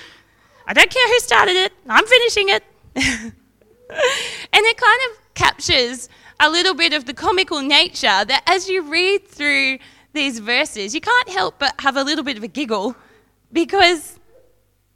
I 0.68 0.74
don't 0.74 0.90
care 0.90 1.08
who 1.08 1.20
started 1.20 1.56
it, 1.56 1.74
I'm 1.88 2.06
finishing 2.06 2.50
it. 2.50 2.64
and 2.96 3.34
it 4.54 4.78
kind 4.78 5.02
of 5.12 5.34
captures 5.34 6.10
a 6.40 6.50
little 6.50 6.74
bit 6.74 6.94
of 6.94 7.06
the 7.06 7.14
comical 7.14 7.62
nature 7.62 8.24
that 8.26 8.44
as 8.46 8.70
you 8.70 8.84
read 8.84 9.28
through 9.28 9.80
these 10.14 10.40
verses, 10.40 10.96
you 10.96 11.02
can't 11.02 11.30
help 11.30 11.60
but 11.60 11.74
have 11.80 11.98
a 11.98 12.04
little 12.04 12.24
bit 12.24 12.38
of 12.38 12.44
a 12.44 12.48
giggle 12.48 12.96
because 13.52 14.20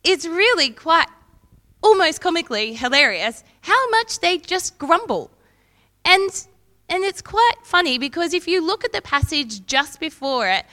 it's 0.04 0.26
really 0.26 0.70
quite 0.70 1.08
almost 1.82 2.22
comically 2.22 2.74
hilarious 2.74 3.44
how 3.62 3.90
much 3.90 4.20
they 4.20 4.38
just 4.38 4.78
grumble. 4.78 5.30
And 6.06 6.48
and 6.90 7.04
it's 7.04 7.22
quite 7.22 7.56
funny 7.64 7.98
because 7.98 8.34
if 8.34 8.48
you 8.48 8.66
look 8.66 8.84
at 8.84 8.92
the 8.92 9.02
passage 9.02 9.66
just 9.66 10.00
before 10.00 10.48
it 10.48 10.66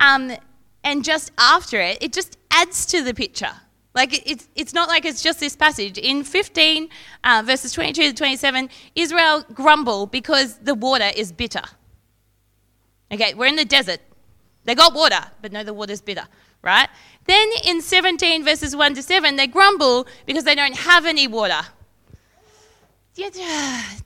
um, 0.00 0.32
and 0.82 1.04
just 1.04 1.30
after 1.38 1.80
it, 1.80 1.98
it 2.02 2.12
just 2.12 2.36
adds 2.50 2.84
to 2.86 3.02
the 3.02 3.14
picture. 3.14 3.52
Like 3.94 4.28
it's, 4.28 4.48
it's 4.56 4.74
not 4.74 4.88
like 4.88 5.04
it's 5.04 5.22
just 5.22 5.38
this 5.38 5.54
passage. 5.54 5.98
In 5.98 6.24
15, 6.24 6.88
uh, 7.22 7.42
verses 7.46 7.72
22 7.72 8.10
to 8.10 8.14
27, 8.14 8.68
Israel 8.96 9.44
grumble 9.54 10.06
because 10.06 10.58
the 10.58 10.74
water 10.74 11.10
is 11.14 11.30
bitter. 11.30 11.62
Okay, 13.12 13.34
we're 13.34 13.46
in 13.46 13.56
the 13.56 13.64
desert. 13.64 14.00
They 14.64 14.74
got 14.74 14.94
water, 14.94 15.20
but 15.40 15.52
no, 15.52 15.62
the 15.62 15.74
water's 15.74 16.00
bitter, 16.00 16.24
right? 16.62 16.88
Then 17.26 17.48
in 17.64 17.80
17, 17.80 18.44
verses 18.44 18.74
1 18.74 18.94
to 18.94 19.02
7, 19.02 19.36
they 19.36 19.46
grumble 19.46 20.06
because 20.26 20.42
they 20.44 20.54
don't 20.54 20.76
have 20.76 21.06
any 21.06 21.28
water. 21.28 21.60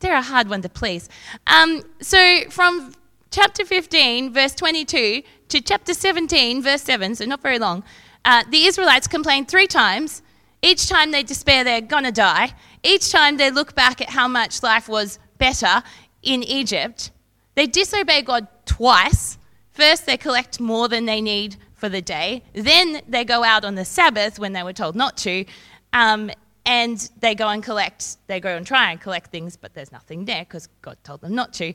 They're 0.00 0.16
a 0.16 0.22
hard 0.22 0.48
one 0.48 0.62
to 0.62 0.68
please. 0.68 1.08
Um, 1.46 1.82
so 2.00 2.42
from 2.50 2.92
chapter 3.30 3.64
15, 3.64 4.32
verse 4.32 4.54
22, 4.54 5.22
to 5.48 5.60
chapter 5.62 5.94
17, 5.94 6.62
verse 6.62 6.82
7, 6.82 7.14
so 7.14 7.24
not 7.24 7.40
very 7.40 7.58
long, 7.58 7.84
uh, 8.24 8.44
the 8.50 8.64
Israelites 8.66 9.08
complain 9.08 9.46
three 9.46 9.66
times. 9.66 10.22
Each 10.60 10.88
time 10.88 11.10
they 11.10 11.22
despair 11.22 11.64
they're 11.64 11.80
to 11.80 12.12
die. 12.12 12.52
Each 12.82 13.10
time 13.10 13.38
they 13.38 13.50
look 13.50 13.74
back 13.74 14.00
at 14.00 14.10
how 14.10 14.28
much 14.28 14.62
life 14.62 14.88
was 14.88 15.18
better 15.38 15.82
in 16.22 16.42
Egypt. 16.42 17.10
They 17.54 17.66
disobey 17.66 18.22
God 18.22 18.46
twice. 18.66 19.38
First, 19.70 20.04
they 20.04 20.16
collect 20.16 20.60
more 20.60 20.88
than 20.88 21.06
they 21.06 21.20
need 21.20 21.56
for 21.74 21.88
the 21.88 22.02
day. 22.02 22.42
Then 22.52 23.00
they 23.08 23.24
go 23.24 23.44
out 23.44 23.64
on 23.64 23.76
the 23.76 23.84
Sabbath 23.84 24.38
when 24.38 24.52
they 24.52 24.62
were 24.62 24.72
told 24.72 24.96
not 24.96 25.16
to. 25.18 25.44
Um, 25.92 26.30
and 26.68 27.10
they 27.20 27.34
go 27.34 27.48
and 27.48 27.62
collect, 27.62 28.18
they 28.26 28.40
go 28.40 28.54
and 28.54 28.66
try 28.66 28.90
and 28.90 29.00
collect 29.00 29.30
things, 29.30 29.56
but 29.56 29.72
there's 29.72 29.90
nothing 29.90 30.26
there 30.26 30.44
because 30.44 30.68
God 30.82 30.98
told 31.02 31.22
them 31.22 31.34
not 31.34 31.54
to. 31.54 31.72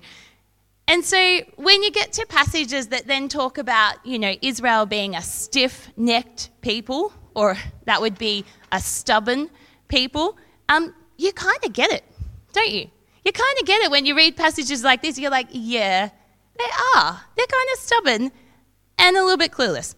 And 0.88 1.04
so 1.04 1.42
when 1.56 1.82
you 1.82 1.90
get 1.90 2.14
to 2.14 2.28
passages 2.28 2.90
that 2.90 3.08
then 3.08 3.28
talk 3.28 3.58
about, 3.58 4.06
you 4.06 4.20
know, 4.20 4.36
Israel 4.44 4.86
being 4.86 5.16
a 5.16 5.22
stiff 5.24 5.90
necked 5.98 6.52
people, 6.62 7.12
or 7.34 7.58
that 7.86 8.02
would 8.02 8.20
be 8.20 8.46
a 8.72 8.80
stubborn 8.80 9.50
people, 9.88 10.38
um, 10.70 10.94
you 11.18 11.34
kind 11.34 11.58
of 11.66 11.74
get 11.74 11.92
it, 11.92 12.04
don't 12.52 12.70
you? 12.70 12.88
You 13.26 13.32
kind 13.32 13.58
of 13.62 13.66
get 13.66 13.82
it 13.82 13.90
when 13.90 14.06
you 14.06 14.16
read 14.16 14.38
passages 14.38 14.84
like 14.84 15.02
this. 15.02 15.18
You're 15.18 15.32
like, 15.32 15.48
yeah, 15.50 16.10
they 16.60 16.70
are. 16.96 17.20
They're 17.36 17.48
kind 17.48 17.70
of 17.74 17.80
stubborn 17.80 18.32
and 19.00 19.18
a 19.18 19.24
little 19.24 19.38
bit 19.38 19.52
clueless. 19.52 19.96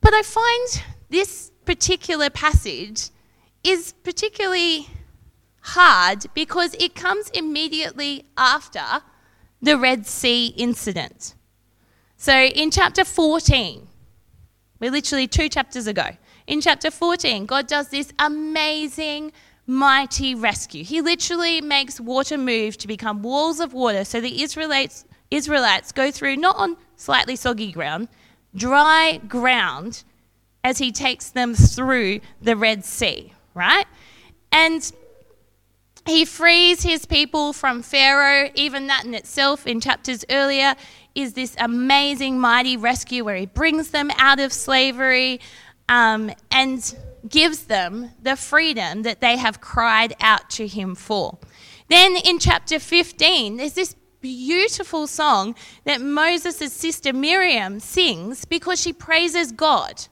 But 0.00 0.12
I 0.12 0.22
find 0.22 0.82
this 1.08 1.52
particular 1.64 2.30
passage 2.30 3.10
is 3.64 3.92
particularly 4.02 4.88
hard 5.60 6.26
because 6.34 6.74
it 6.74 6.94
comes 6.94 7.28
immediately 7.30 8.24
after 8.36 9.02
the 9.60 9.76
Red 9.76 10.06
Sea 10.06 10.48
incident. 10.56 11.34
So 12.16 12.34
in 12.34 12.70
chapter 12.70 13.04
14, 13.04 13.86
we're 14.80 14.90
literally 14.90 15.26
two 15.26 15.48
chapters 15.48 15.86
ago. 15.86 16.10
In 16.46 16.60
chapter 16.60 16.90
14, 16.90 17.46
God 17.46 17.66
does 17.66 17.88
this 17.88 18.12
amazing, 18.18 19.32
mighty 19.66 20.34
rescue. 20.34 20.82
He 20.82 21.00
literally 21.00 21.60
makes 21.60 22.00
water 22.00 22.38
move 22.38 22.78
to 22.78 22.88
become 22.88 23.22
walls 23.22 23.60
of 23.60 23.74
water 23.74 24.04
so 24.04 24.20
the 24.20 24.42
Israelites, 24.42 25.04
Israelites 25.30 25.92
go 25.92 26.10
through 26.10 26.36
not 26.36 26.56
on 26.56 26.76
slightly 26.96 27.36
soggy 27.36 27.70
ground, 27.70 28.08
dry 28.54 29.20
ground 29.28 30.04
as 30.64 30.78
he 30.78 30.90
takes 30.90 31.30
them 31.30 31.54
through 31.54 32.20
the 32.40 32.56
Red 32.56 32.84
Sea, 32.84 33.32
right? 33.58 33.86
And 34.52 34.90
he 36.06 36.24
frees 36.24 36.82
his 36.82 37.04
people 37.04 37.52
from 37.52 37.82
Pharaoh. 37.82 38.50
Even 38.54 38.86
that 38.86 39.04
in 39.04 39.14
itself, 39.14 39.66
in 39.66 39.80
chapters 39.80 40.24
earlier, 40.30 40.74
is 41.14 41.34
this 41.34 41.54
amazing, 41.58 42.38
mighty 42.38 42.76
rescue 42.76 43.24
where 43.24 43.36
he 43.36 43.46
brings 43.46 43.90
them 43.90 44.10
out 44.16 44.40
of 44.40 44.52
slavery 44.52 45.40
um, 45.88 46.30
and 46.50 46.96
gives 47.28 47.64
them 47.64 48.10
the 48.22 48.36
freedom 48.36 49.02
that 49.02 49.20
they 49.20 49.36
have 49.36 49.60
cried 49.60 50.14
out 50.20 50.48
to 50.50 50.66
him 50.66 50.94
for. 50.94 51.38
Then 51.88 52.16
in 52.16 52.38
chapter 52.38 52.78
15, 52.78 53.56
there's 53.56 53.72
this 53.72 53.94
beautiful 54.20 55.06
song 55.06 55.54
that 55.84 56.00
Moses' 56.00 56.72
sister 56.72 57.12
Miriam 57.12 57.80
sings 57.80 58.44
because 58.44 58.80
she 58.80 58.92
praises 58.92 59.52
God. 59.52 60.06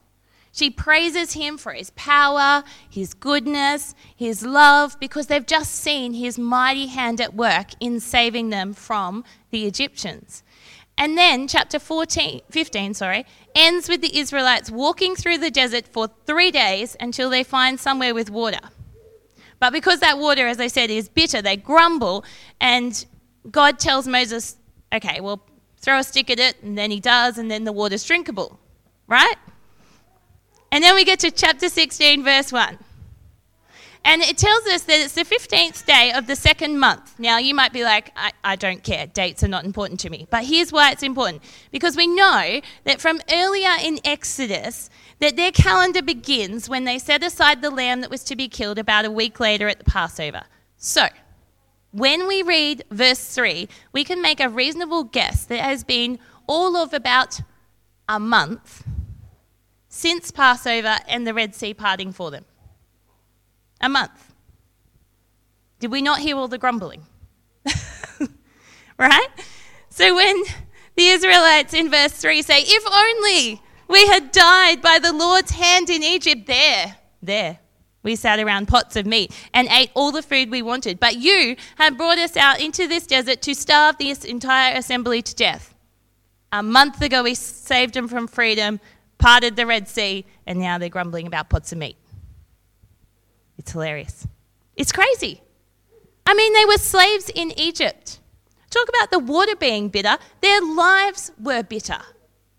She 0.57 0.71
praises 0.71 1.35
him 1.35 1.59
for 1.59 1.75
his 1.75 1.91
power, 1.91 2.65
his 2.89 3.13
goodness, 3.13 3.95
his 4.17 4.43
love, 4.43 4.99
because 4.99 5.27
they've 5.27 5.45
just 5.45 5.75
seen 5.75 6.15
his 6.15 6.39
mighty 6.39 6.87
hand 6.87 7.21
at 7.21 7.35
work 7.35 7.73
in 7.79 8.01
saving 8.01 8.49
them 8.49 8.73
from 8.73 9.23
the 9.51 9.67
Egyptians. 9.67 10.43
And 10.97 11.19
then 11.19 11.47
chapter 11.47 11.79
14, 11.79 12.41
15 12.49 12.95
sorry, 12.95 13.27
ends 13.55 13.87
with 13.87 14.01
the 14.01 14.19
Israelites 14.19 14.71
walking 14.71 15.15
through 15.15 15.37
the 15.37 15.51
desert 15.51 15.87
for 15.89 16.09
three 16.25 16.51
days 16.51 16.97
until 16.99 17.29
they 17.29 17.45
find 17.45 17.79
somewhere 17.79 18.15
with 18.15 18.31
water. 18.31 18.71
But 19.59 19.75
because 19.75 20.01
that 20.01 20.17
water, 20.17 20.47
as 20.49 20.59
I 20.59 20.69
said, 20.69 20.89
is 20.89 21.11
bitter, 21.11 21.43
they 21.43 21.57
grumble, 21.57 22.25
and 22.63 23.05
God 23.51 23.79
tells 23.79 24.09
Moses, 24.09 24.57
okay, 24.91 25.21
well, 25.21 25.43
throw 25.77 25.99
a 25.99 26.03
stick 26.03 26.31
at 26.31 26.41
it, 26.41 26.63
and 26.63 26.79
then 26.79 26.91
he 26.91 26.99
does, 26.99 27.37
and 27.37 27.51
then 27.51 27.65
the 27.65 27.73
water's 27.73 28.05
drinkable, 28.05 28.59
right? 29.07 29.37
And 30.73 30.83
then 30.83 30.95
we 30.95 31.05
get 31.05 31.21
to 31.21 31.31
chapter 31.31 31.69
16, 31.69 32.25
verse 32.25 32.53
1. 32.53 32.79
And 34.07 34.23
it 34.23 34.39
tells 34.39 34.65
us 34.67 34.83
that 34.83 35.01
it's 35.01 35.15
the 35.15 35.25
15th 35.25 35.85
day 35.85 36.13
of 36.13 36.29
the 36.29 36.37
second 36.37 36.79
month. 36.79 37.19
Now, 37.19 37.39
you 37.39 37.57
might 37.57 37.73
be 37.73 37.83
like, 37.83 38.13
I, 38.15 38.31
I, 38.45 38.55
don't 38.55 38.81
care, 38.85 39.09
dates 39.09 39.43
are 39.43 39.49
not 39.49 39.65
important 39.65 39.99
to 40.01 40.11
me. 40.11 40.29
But 40.31 40.45
here's 40.45 40.71
why 40.73 40.93
it's 40.93 41.03
important. 41.03 41.43
Because 41.73 41.97
we 41.97 42.07
know 42.07 42.61
that 42.85 43.01
from 43.01 43.21
earlier 43.33 43.73
in 43.83 43.99
Exodus, 44.05 44.91
that 45.19 45.35
their 45.35 45.51
calendar 45.51 46.03
begins 46.03 46.69
when 46.69 46.85
they 46.85 47.01
set 47.01 47.25
aside 47.25 47.63
the 47.63 47.71
lamb 47.71 48.01
that 48.03 48.11
was 48.11 48.23
to 48.25 48.37
be 48.37 48.47
killed 48.47 48.79
about 48.79 49.05
a 49.05 49.11
week 49.11 49.41
later 49.41 49.67
at 49.67 49.79
the 49.79 49.85
Passover. 49.85 50.45
So, 50.77 51.09
when 51.91 52.29
we 52.29 52.43
read 52.43 52.85
verse 52.93 53.35
3, 53.35 53.69
we 53.93 54.05
can 54.05 54.23
make 54.23 54.39
a 54.39 54.49
reasonable 54.49 55.03
guess 55.03 55.47
that 55.47 55.57
it 55.57 55.63
has 55.63 55.83
been 55.83 56.21
all 56.47 56.77
of 56.77 56.95
about 56.95 57.41
a 58.09 58.21
month 58.21 58.85
since 60.07 60.31
Passover 60.31 60.99
and 61.09 61.27
the 61.27 61.35
Red 61.35 61.53
Sea 61.53 61.75
parting 61.75 62.13
for 62.13 62.31
them. 62.31 62.45
A 63.81 63.89
month. 63.89 64.33
Did 65.81 65.91
we 65.91 66.01
not 66.01 66.21
hear 66.21 66.37
all 66.37 66.47
the 66.47 66.59
grumbling? 66.59 67.03
right? 68.99 69.29
So 69.89 70.15
when 70.15 70.45
the 70.95 71.09
Israelites 71.09 71.75
in 71.75 71.91
verse 71.91 72.13
3 72.13 72.41
say, 72.43 72.61
If 72.61 72.85
only 72.87 73.61
we 73.89 74.07
had 74.07 74.31
died 74.31 74.81
by 74.81 75.01
the 75.01 75.13
Lord's 75.13 75.51
hand 75.51 75.91
in 75.91 76.05
Egypt, 76.05 76.47
there, 76.47 76.95
there. 77.21 77.59
We 78.05 78.15
sat 78.15 78.39
around 78.39 78.69
pots 78.69 78.95
of 78.95 79.07
meat 79.07 79.35
and 79.53 79.67
ate 79.73 79.91
all 79.95 80.13
the 80.13 80.23
food 80.23 80.53
we 80.53 80.63
wanted. 80.63 81.01
But 81.01 81.17
you 81.17 81.57
have 81.79 81.99
brought 81.99 82.19
us 82.19 82.37
out 82.37 82.61
into 82.61 82.87
this 82.87 83.09
desert 83.09 83.43
to 83.43 83.57
starve 83.57 83.99
this 83.99 84.25
entire 84.25 84.77
assembly 84.77 85.21
to 85.23 85.35
death. 85.35 85.75
A 86.53 86.63
month 86.63 87.03
ago, 87.03 87.25
we 87.25 87.35
saved 87.35 87.95
them 87.95 88.07
from 88.07 88.29
freedom, 88.29 88.79
parted 89.19 89.57
the 89.57 89.67
Red 89.67 89.89
Sea, 89.89 90.25
and 90.47 90.59
now 90.59 90.79
they're 90.79 90.89
grumbling 90.89 91.27
about 91.27 91.49
pots 91.49 91.73
of 91.73 91.79
meat. 91.79 91.97
It's 93.59 93.73
hilarious. 93.73 94.27
It's 94.77 94.93
crazy. 94.93 95.43
I 96.27 96.35
mean, 96.35 96.53
they 96.53 96.65
were 96.65 96.79
slaves 96.79 97.31
in 97.35 97.59
Egypt. 97.59 98.21
Talk 98.71 98.89
about 98.89 99.11
the 99.11 99.19
water 99.21 99.57
being 99.57 99.89
bitter. 99.89 100.19
Their 100.41 100.61
lives 100.61 101.31
were 101.41 101.63
bitter, 101.63 102.01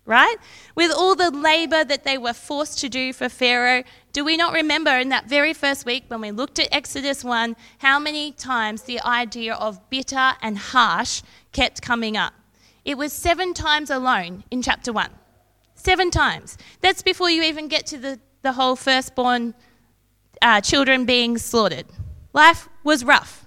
right? 0.06 0.36
With 0.74 0.90
all 0.90 1.14
the 1.14 1.30
labor 1.30 1.84
that 1.84 2.04
they 2.04 2.16
were 2.16 2.32
forced 2.32 2.78
to 2.80 2.88
do 2.88 3.12
for 3.12 3.28
Pharaoh. 3.28 3.84
Do 4.12 4.24
we 4.24 4.36
not 4.36 4.54
remember 4.54 4.90
in 4.90 5.10
that 5.10 5.28
very 5.28 5.52
first 5.52 5.84
week 5.84 6.04
when 6.08 6.20
we 6.20 6.30
looked 6.30 6.58
at 6.58 6.68
Exodus 6.72 7.22
1 7.22 7.56
how 7.78 7.98
many 7.98 8.32
times 8.32 8.82
the 8.82 9.00
idea 9.02 9.54
of 9.54 9.88
bitter 9.90 10.32
and 10.40 10.58
harsh 10.58 11.22
kept 11.52 11.82
coming 11.82 12.16
up? 12.16 12.32
It 12.84 12.96
was 12.96 13.12
seven 13.12 13.52
times 13.52 13.90
alone 13.90 14.44
in 14.50 14.62
chapter 14.62 14.92
1. 14.92 15.10
Seven 15.88 16.10
times. 16.10 16.58
That's 16.82 17.00
before 17.00 17.30
you 17.30 17.42
even 17.44 17.66
get 17.66 17.86
to 17.86 17.96
the, 17.96 18.20
the 18.42 18.52
whole 18.52 18.76
firstborn 18.76 19.54
uh, 20.42 20.60
children 20.60 21.06
being 21.06 21.38
slaughtered. 21.38 21.86
Life 22.34 22.68
was 22.84 23.06
rough. 23.06 23.46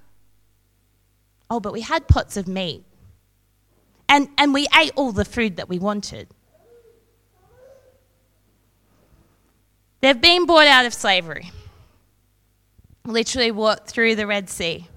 Oh, 1.52 1.60
but 1.60 1.72
we 1.72 1.82
had 1.82 2.08
pots 2.08 2.38
of 2.38 2.48
meat. 2.48 2.84
And, 4.10 4.28
and 4.40 4.56
we 4.56 4.66
ate 4.76 4.92
all 4.96 5.12
the 5.12 5.24
food 5.24 5.58
that 5.58 5.70
we 5.70 5.78
wanted. 5.78 6.30
They've 10.00 10.20
been 10.20 10.48
brought 10.48 10.66
out 10.66 10.88
of 10.88 10.96
slavery, 10.96 11.52
literally 13.06 13.52
walked 13.52 13.88
through 13.88 14.16
the 14.16 14.26
Red 14.26 14.50
Sea. 14.50 14.88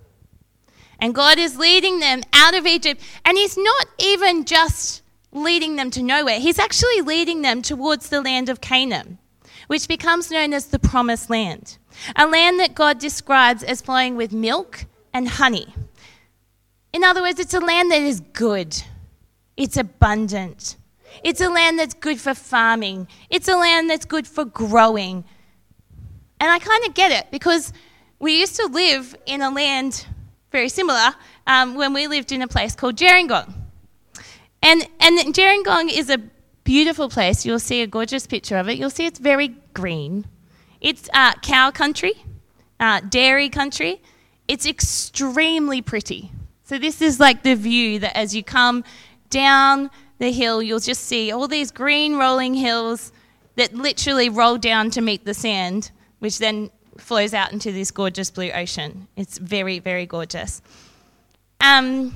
And 0.98 1.14
God 1.14 1.38
is 1.38 1.58
leading 1.58 2.00
them 2.00 2.22
out 2.32 2.54
of 2.54 2.66
Egypt. 2.66 3.02
And 3.22 3.36
He's 3.36 3.58
not 3.58 3.86
even 3.98 4.46
just 4.46 5.02
leading 5.34 5.76
them 5.76 5.90
to 5.90 6.02
nowhere, 6.02 6.40
He's 6.40 6.58
actually 6.58 7.02
leading 7.02 7.42
them 7.42 7.60
towards 7.60 8.08
the 8.08 8.22
land 8.22 8.48
of 8.48 8.60
Canaan, 8.60 9.18
which 9.66 9.88
becomes 9.88 10.30
known 10.30 10.54
as 10.54 10.66
the 10.66 10.78
Promised 10.78 11.28
Land. 11.28 11.76
A 12.16 12.26
land 12.26 12.58
that 12.60 12.74
God 12.74 12.98
describes 12.98 13.62
as 13.62 13.82
flowing 13.82 14.16
with 14.16 14.32
milk 14.32 14.86
and 15.12 15.28
honey. 15.28 15.74
In 16.92 17.04
other 17.04 17.22
words, 17.22 17.38
it's 17.38 17.54
a 17.54 17.60
land 17.60 17.90
that 17.90 18.00
is 18.00 18.20
good, 18.20 18.82
it's 19.56 19.76
abundant. 19.76 20.76
It's 21.22 21.40
a 21.40 21.48
land 21.48 21.78
that's 21.78 21.94
good 21.94 22.20
for 22.20 22.34
farming. 22.34 23.06
It's 23.30 23.46
a 23.46 23.56
land 23.56 23.88
that's 23.88 24.04
good 24.04 24.26
for 24.26 24.44
growing. 24.44 25.24
And 26.40 26.50
I 26.50 26.58
kind 26.58 26.84
of 26.86 26.94
get 26.94 27.12
it 27.12 27.30
because 27.30 27.72
we 28.18 28.40
used 28.40 28.56
to 28.56 28.66
live 28.66 29.14
in 29.26 29.40
a 29.40 29.50
land 29.50 30.06
very 30.50 30.68
similar 30.68 31.14
um, 31.46 31.74
when 31.74 31.92
we 31.92 32.06
lived 32.06 32.32
in 32.32 32.42
a 32.42 32.48
place 32.48 32.74
called 32.74 32.96
Gerringong. 32.96 33.52
And, 34.64 34.88
and 34.98 35.18
Gerringong 35.34 35.92
is 35.92 36.08
a 36.08 36.18
beautiful 36.64 37.10
place. 37.10 37.44
You'll 37.44 37.58
see 37.58 37.82
a 37.82 37.86
gorgeous 37.86 38.26
picture 38.26 38.56
of 38.56 38.66
it. 38.68 38.78
You'll 38.78 38.88
see 38.88 39.04
it's 39.04 39.18
very 39.18 39.48
green. 39.74 40.26
It's 40.80 41.08
uh, 41.12 41.34
cow 41.42 41.70
country, 41.70 42.14
uh, 42.80 43.00
dairy 43.00 43.50
country. 43.50 44.00
It's 44.48 44.64
extremely 44.64 45.82
pretty. 45.82 46.32
So, 46.64 46.78
this 46.78 47.02
is 47.02 47.20
like 47.20 47.42
the 47.42 47.54
view 47.54 47.98
that 47.98 48.16
as 48.16 48.34
you 48.34 48.42
come 48.42 48.84
down 49.28 49.90
the 50.18 50.32
hill, 50.32 50.62
you'll 50.62 50.80
just 50.80 51.02
see 51.02 51.30
all 51.30 51.46
these 51.46 51.70
green 51.70 52.16
rolling 52.16 52.54
hills 52.54 53.12
that 53.56 53.74
literally 53.74 54.30
roll 54.30 54.56
down 54.56 54.90
to 54.92 55.02
meet 55.02 55.26
the 55.26 55.34
sand, 55.34 55.90
which 56.20 56.38
then 56.38 56.70
flows 56.96 57.34
out 57.34 57.52
into 57.52 57.70
this 57.70 57.90
gorgeous 57.90 58.30
blue 58.30 58.50
ocean. 58.50 59.08
It's 59.16 59.36
very, 59.36 59.78
very 59.78 60.06
gorgeous. 60.06 60.62
Um, 61.60 62.14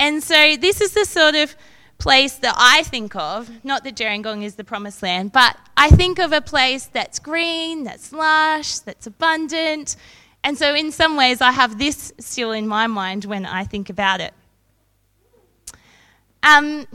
and 0.00 0.22
so 0.22 0.56
this 0.56 0.80
is 0.80 0.92
the 0.92 1.04
sort 1.04 1.36
of 1.36 1.54
place 1.98 2.36
that 2.36 2.54
I 2.58 2.82
think 2.82 3.14
of, 3.14 3.64
not 3.64 3.84
that 3.84 3.94
Gerringong 3.94 4.42
is 4.42 4.56
the 4.56 4.64
promised 4.64 5.02
land, 5.02 5.32
but 5.32 5.56
I 5.76 5.90
think 5.90 6.18
of 6.18 6.32
a 6.32 6.40
place 6.40 6.86
that's 6.86 7.18
green, 7.18 7.84
that's 7.84 8.12
lush, 8.12 8.80
that's 8.80 9.06
abundant. 9.06 9.96
And 10.42 10.56
so, 10.56 10.74
in 10.74 10.90
some 10.90 11.16
ways, 11.16 11.40
I 11.40 11.52
have 11.52 11.78
this 11.78 12.12
still 12.18 12.52
in 12.52 12.66
my 12.66 12.86
mind 12.86 13.26
when 13.26 13.44
I 13.44 13.64
think 13.64 13.90
about 13.90 14.20
it. 14.20 14.32
Um, 16.42 16.86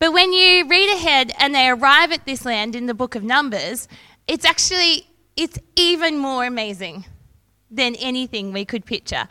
but 0.00 0.14
when 0.14 0.32
you 0.32 0.66
read 0.66 0.94
ahead 0.94 1.30
and 1.38 1.54
they 1.54 1.68
arrive 1.68 2.10
at 2.10 2.24
this 2.24 2.46
land 2.46 2.74
in 2.74 2.86
the 2.86 2.94
book 2.94 3.14
of 3.14 3.22
Numbers, 3.22 3.86
it's 4.26 4.46
actually 4.46 5.06
it's 5.36 5.58
even 5.76 6.16
more 6.16 6.46
amazing 6.46 7.04
than 7.70 7.94
anything 7.96 8.50
we 8.50 8.64
could 8.64 8.86
picture. 8.86 9.28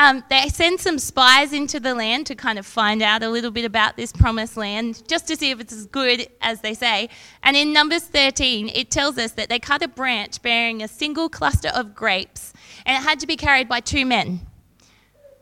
Um, 0.00 0.24
they 0.30 0.48
send 0.48 0.80
some 0.80 0.98
spies 0.98 1.52
into 1.52 1.78
the 1.78 1.94
land 1.94 2.26
to 2.28 2.34
kind 2.34 2.58
of 2.58 2.64
find 2.64 3.02
out 3.02 3.22
a 3.22 3.28
little 3.28 3.50
bit 3.50 3.66
about 3.66 3.98
this 3.98 4.12
promised 4.12 4.56
land, 4.56 5.06
just 5.06 5.28
to 5.28 5.36
see 5.36 5.50
if 5.50 5.60
it's 5.60 5.74
as 5.74 5.84
good 5.84 6.26
as 6.40 6.62
they 6.62 6.72
say. 6.72 7.10
And 7.42 7.54
in 7.54 7.74
Numbers 7.74 8.04
13, 8.04 8.70
it 8.70 8.90
tells 8.90 9.18
us 9.18 9.32
that 9.32 9.50
they 9.50 9.58
cut 9.58 9.82
a 9.82 9.88
branch 9.88 10.40
bearing 10.40 10.82
a 10.82 10.88
single 10.88 11.28
cluster 11.28 11.68
of 11.68 11.94
grapes, 11.94 12.54
and 12.86 12.96
it 12.96 13.06
had 13.06 13.20
to 13.20 13.26
be 13.26 13.36
carried 13.36 13.68
by 13.68 13.80
two 13.80 14.06
men. 14.06 14.40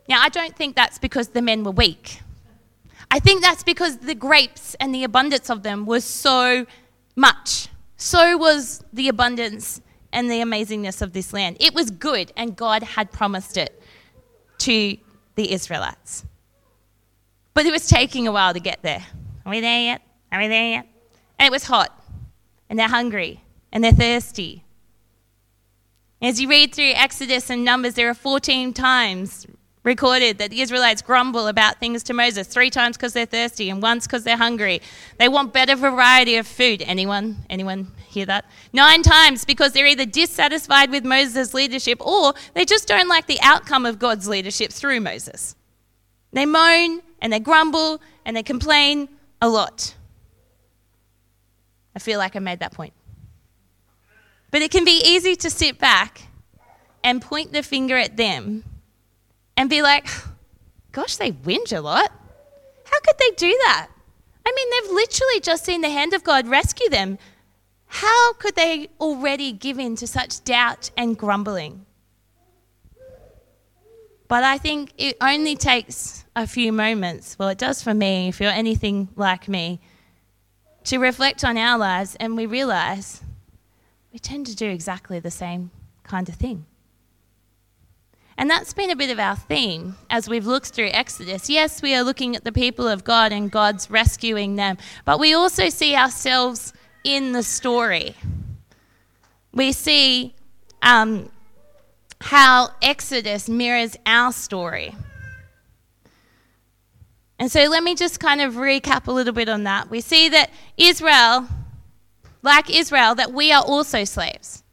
Now, 0.09 0.21
I 0.21 0.27
don't 0.27 0.57
think 0.57 0.75
that's 0.75 0.99
because 0.99 1.29
the 1.29 1.41
men 1.41 1.63
were 1.63 1.71
weak. 1.71 2.19
I 3.09 3.19
think 3.19 3.41
that's 3.41 3.63
because 3.63 3.99
the 3.99 4.13
grapes 4.13 4.75
and 4.81 4.93
the 4.93 5.05
abundance 5.05 5.49
of 5.49 5.63
them 5.63 5.85
was 5.85 6.03
so 6.03 6.65
much. 7.15 7.69
So 7.95 8.35
was 8.35 8.83
the 8.91 9.07
abundance 9.07 9.79
and 10.11 10.29
the 10.29 10.41
amazingness 10.41 11.01
of 11.01 11.13
this 11.13 11.31
land. 11.31 11.55
It 11.61 11.73
was 11.73 11.91
good, 11.91 12.33
and 12.35 12.57
God 12.57 12.83
had 12.83 13.13
promised 13.13 13.55
it 13.55 13.78
to 14.59 14.97
the 15.35 15.51
Israelites. 15.51 16.25
But 17.53 17.65
it 17.65 17.71
was 17.71 17.87
taking 17.87 18.27
a 18.27 18.31
while 18.31 18.53
to 18.53 18.59
get 18.59 18.81
there. 18.83 19.05
Are 19.45 19.49
we 19.49 19.61
there 19.61 19.81
yet? 19.81 20.01
Are 20.31 20.39
we 20.39 20.47
there 20.47 20.69
yet? 20.69 20.87
And 21.37 21.47
it 21.47 21.51
was 21.51 21.63
hot, 21.63 21.91
and 22.69 22.77
they're 22.77 22.87
hungry, 22.87 23.43
and 23.71 23.83
they're 23.83 23.91
thirsty. 23.91 24.63
As 26.21 26.41
you 26.41 26.49
read 26.49 26.75
through 26.75 26.91
Exodus 26.95 27.49
and 27.49 27.63
Numbers, 27.63 27.93
there 27.93 28.09
are 28.09 28.13
14 28.13 28.73
times 28.73 29.47
recorded 29.83 30.37
that 30.37 30.51
the 30.51 30.61
Israelites 30.61 31.01
grumble 31.01 31.47
about 31.47 31.79
things 31.79 32.03
to 32.03 32.13
Moses 32.13 32.47
three 32.47 32.69
times 32.69 32.97
because 32.97 33.13
they're 33.13 33.25
thirsty 33.25 33.69
and 33.69 33.81
once 33.81 34.05
because 34.05 34.23
they're 34.23 34.37
hungry. 34.37 34.81
They 35.17 35.29
want 35.29 35.53
better 35.53 35.75
variety 35.75 36.35
of 36.35 36.45
food. 36.45 36.81
Anyone? 36.81 37.37
Anyone 37.49 37.91
hear 38.09 38.25
that? 38.25 38.45
Nine 38.73 39.03
times 39.03 39.45
because 39.45 39.71
they're 39.71 39.85
either 39.85 40.05
dissatisfied 40.05 40.91
with 40.91 41.05
Moses' 41.05 41.53
leadership 41.53 42.05
or 42.05 42.33
they 42.53 42.65
just 42.65 42.87
don't 42.87 43.07
like 43.07 43.27
the 43.27 43.39
outcome 43.41 43.85
of 43.85 43.99
God's 43.99 44.27
leadership 44.27 44.71
through 44.71 44.99
Moses. 44.99 45.55
They 46.33 46.45
moan 46.45 47.01
and 47.21 47.31
they 47.31 47.39
grumble 47.39 48.01
and 48.25 48.35
they 48.35 48.43
complain 48.43 49.09
a 49.41 49.49
lot. 49.49 49.95
I 51.95 51.99
feel 51.99 52.19
like 52.19 52.35
I 52.35 52.39
made 52.39 52.59
that 52.59 52.73
point. 52.73 52.93
But 54.51 54.61
it 54.61 54.71
can 54.71 54.85
be 54.85 55.01
easy 55.05 55.35
to 55.37 55.49
sit 55.49 55.79
back 55.79 56.23
and 57.03 57.21
point 57.21 57.53
the 57.53 57.63
finger 57.63 57.97
at 57.97 58.17
them 58.17 58.63
and 59.55 59.69
be 59.69 59.81
like, 59.81 60.07
gosh, 60.91 61.17
they 61.17 61.31
whinge 61.31 61.75
a 61.75 61.81
lot. 61.81 62.11
How 62.85 62.99
could 63.01 63.17
they 63.19 63.31
do 63.31 63.51
that? 63.65 63.89
I 64.45 64.51
mean, 64.55 64.69
they've 64.71 64.95
literally 64.95 65.39
just 65.41 65.65
seen 65.65 65.81
the 65.81 65.89
hand 65.89 66.13
of 66.13 66.23
God 66.23 66.47
rescue 66.47 66.89
them. 66.89 67.19
How 67.89 68.33
could 68.33 68.55
they 68.55 68.89
already 69.01 69.51
give 69.51 69.79
in 69.79 69.95
to 69.97 70.07
such 70.07 70.43
doubt 70.43 70.91
and 70.95 71.17
grumbling? 71.17 71.85
But 74.27 74.43
I 74.43 74.59
think 74.59 74.93
it 74.97 75.17
only 75.19 75.55
takes 75.55 76.23
a 76.35 76.45
few 76.45 76.71
moments, 76.71 77.37
well, 77.39 77.49
it 77.49 77.57
does 77.57 77.81
for 77.81 77.95
me, 77.95 78.27
if 78.27 78.39
you're 78.39 78.51
anything 78.51 79.09
like 79.15 79.47
me, 79.47 79.81
to 80.83 80.99
reflect 80.99 81.43
on 81.43 81.57
our 81.57 81.79
lives 81.79 82.15
and 82.19 82.37
we 82.37 82.45
realize 82.45 83.23
we 84.13 84.19
tend 84.19 84.45
to 84.45 84.55
do 84.55 84.69
exactly 84.69 85.19
the 85.19 85.31
same 85.31 85.71
kind 86.03 86.29
of 86.29 86.35
thing. 86.35 86.67
And 88.37 88.49
that's 88.49 88.71
been 88.71 88.91
a 88.91 88.95
bit 88.95 89.09
of 89.09 89.19
our 89.19 89.35
theme 89.35 89.97
as 90.11 90.29
we've 90.29 90.45
looked 90.45 90.69
through 90.69 90.91
Exodus. 90.93 91.49
Yes, 91.49 91.81
we 91.81 91.95
are 91.95 92.03
looking 92.03 92.35
at 92.35 92.43
the 92.43 92.51
people 92.51 92.87
of 92.87 93.03
God 93.03 93.33
and 93.33 93.49
God's 93.49 93.89
rescuing 93.89 94.57
them, 94.57 94.77
but 95.05 95.19
we 95.19 95.33
also 95.33 95.69
see 95.69 95.95
ourselves 95.95 96.71
in 97.03 97.31
the 97.31 97.43
story. 97.43 98.15
We 99.53 99.71
see 99.71 100.35
um, 100.81 101.29
how 102.21 102.69
Exodus 102.81 103.49
mirrors 103.49 103.97
our 104.05 104.31
story. 104.31 104.95
And 107.39 107.49
so 107.49 107.63
let 107.65 107.83
me 107.83 107.95
just 107.95 108.19
kind 108.19 108.41
of 108.41 108.55
recap 108.55 109.07
a 109.07 109.11
little 109.11 109.33
bit 109.33 109.47
on 109.47 109.63
that. 109.63 109.89
We 109.89 110.01
see 110.01 110.27
that 110.29 110.49
Israel, 110.77 111.47
like 112.41 112.69
Israel, 112.69 113.15
that 113.15 113.31
we 113.31 113.51
are 113.53 113.63
also 113.63 114.03
slaves. 114.03 114.63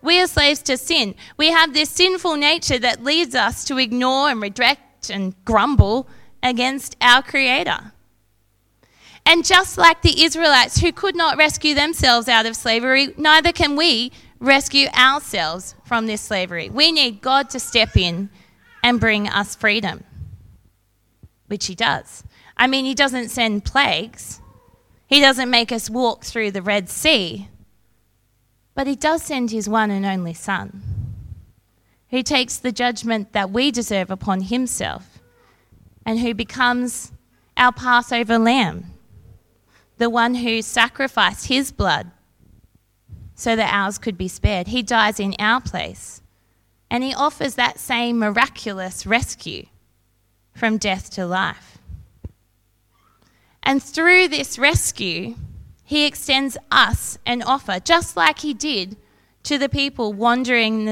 We 0.00 0.20
are 0.20 0.26
slaves 0.28 0.62
to 0.62 0.76
sin. 0.76 1.14
We 1.36 1.50
have 1.50 1.74
this 1.74 1.90
sinful 1.90 2.36
nature 2.36 2.78
that 2.78 3.02
leads 3.02 3.34
us 3.34 3.64
to 3.64 3.78
ignore 3.78 4.28
and 4.28 4.40
reject 4.40 5.10
and 5.10 5.34
grumble 5.44 6.06
against 6.42 6.96
our 7.00 7.22
Creator. 7.22 7.93
And 9.26 9.44
just 9.44 9.78
like 9.78 10.02
the 10.02 10.22
Israelites 10.22 10.80
who 10.80 10.92
could 10.92 11.16
not 11.16 11.38
rescue 11.38 11.74
themselves 11.74 12.28
out 12.28 12.46
of 12.46 12.56
slavery, 12.56 13.14
neither 13.16 13.52
can 13.52 13.74
we 13.74 14.12
rescue 14.38 14.88
ourselves 14.88 15.74
from 15.84 16.06
this 16.06 16.20
slavery. 16.20 16.68
We 16.68 16.92
need 16.92 17.22
God 17.22 17.48
to 17.50 17.60
step 17.60 17.96
in 17.96 18.28
and 18.82 19.00
bring 19.00 19.28
us 19.28 19.54
freedom, 19.54 20.04
which 21.46 21.66
He 21.66 21.74
does. 21.74 22.22
I 22.56 22.66
mean, 22.66 22.84
He 22.84 22.94
doesn't 22.94 23.30
send 23.30 23.64
plagues, 23.64 24.40
He 25.06 25.20
doesn't 25.20 25.50
make 25.50 25.72
us 25.72 25.88
walk 25.88 26.24
through 26.24 26.50
the 26.50 26.62
Red 26.62 26.90
Sea. 26.90 27.48
But 28.74 28.86
he 28.86 28.96
does 28.96 29.22
send 29.22 29.50
his 29.50 29.68
one 29.68 29.90
and 29.90 30.04
only 30.04 30.34
Son, 30.34 30.82
who 32.10 32.22
takes 32.22 32.56
the 32.56 32.72
judgment 32.72 33.32
that 33.32 33.50
we 33.50 33.70
deserve 33.70 34.10
upon 34.10 34.42
himself, 34.42 35.20
and 36.04 36.18
who 36.18 36.34
becomes 36.34 37.12
our 37.56 37.72
Passover 37.72 38.38
lamb, 38.38 38.93
the 39.98 40.10
one 40.10 40.36
who 40.36 40.62
sacrificed 40.62 41.46
his 41.46 41.70
blood 41.72 42.10
so 43.34 43.56
that 43.56 43.72
ours 43.72 43.98
could 43.98 44.16
be 44.16 44.28
spared. 44.28 44.68
He 44.68 44.82
dies 44.82 45.18
in 45.20 45.34
our 45.38 45.60
place, 45.60 46.22
and 46.90 47.02
he 47.02 47.14
offers 47.14 47.54
that 47.54 47.78
same 47.78 48.18
miraculous 48.18 49.06
rescue 49.06 49.66
from 50.52 50.78
death 50.78 51.10
to 51.10 51.26
life. 51.26 51.78
And 53.62 53.82
through 53.82 54.28
this 54.28 54.58
rescue, 54.58 55.34
he 55.84 56.06
extends 56.06 56.56
us 56.70 57.18
an 57.26 57.42
offer, 57.42 57.80
just 57.80 58.16
like 58.16 58.40
he 58.40 58.54
did 58.54 58.96
to 59.44 59.58
the 59.58 59.68
people 59.68 60.12
wandering 60.12 60.86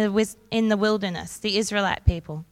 in 0.51 0.69
the 0.69 0.77
wilderness, 0.77 1.39
the 1.39 1.57
Israelite 1.59 2.05
people. 2.05 2.45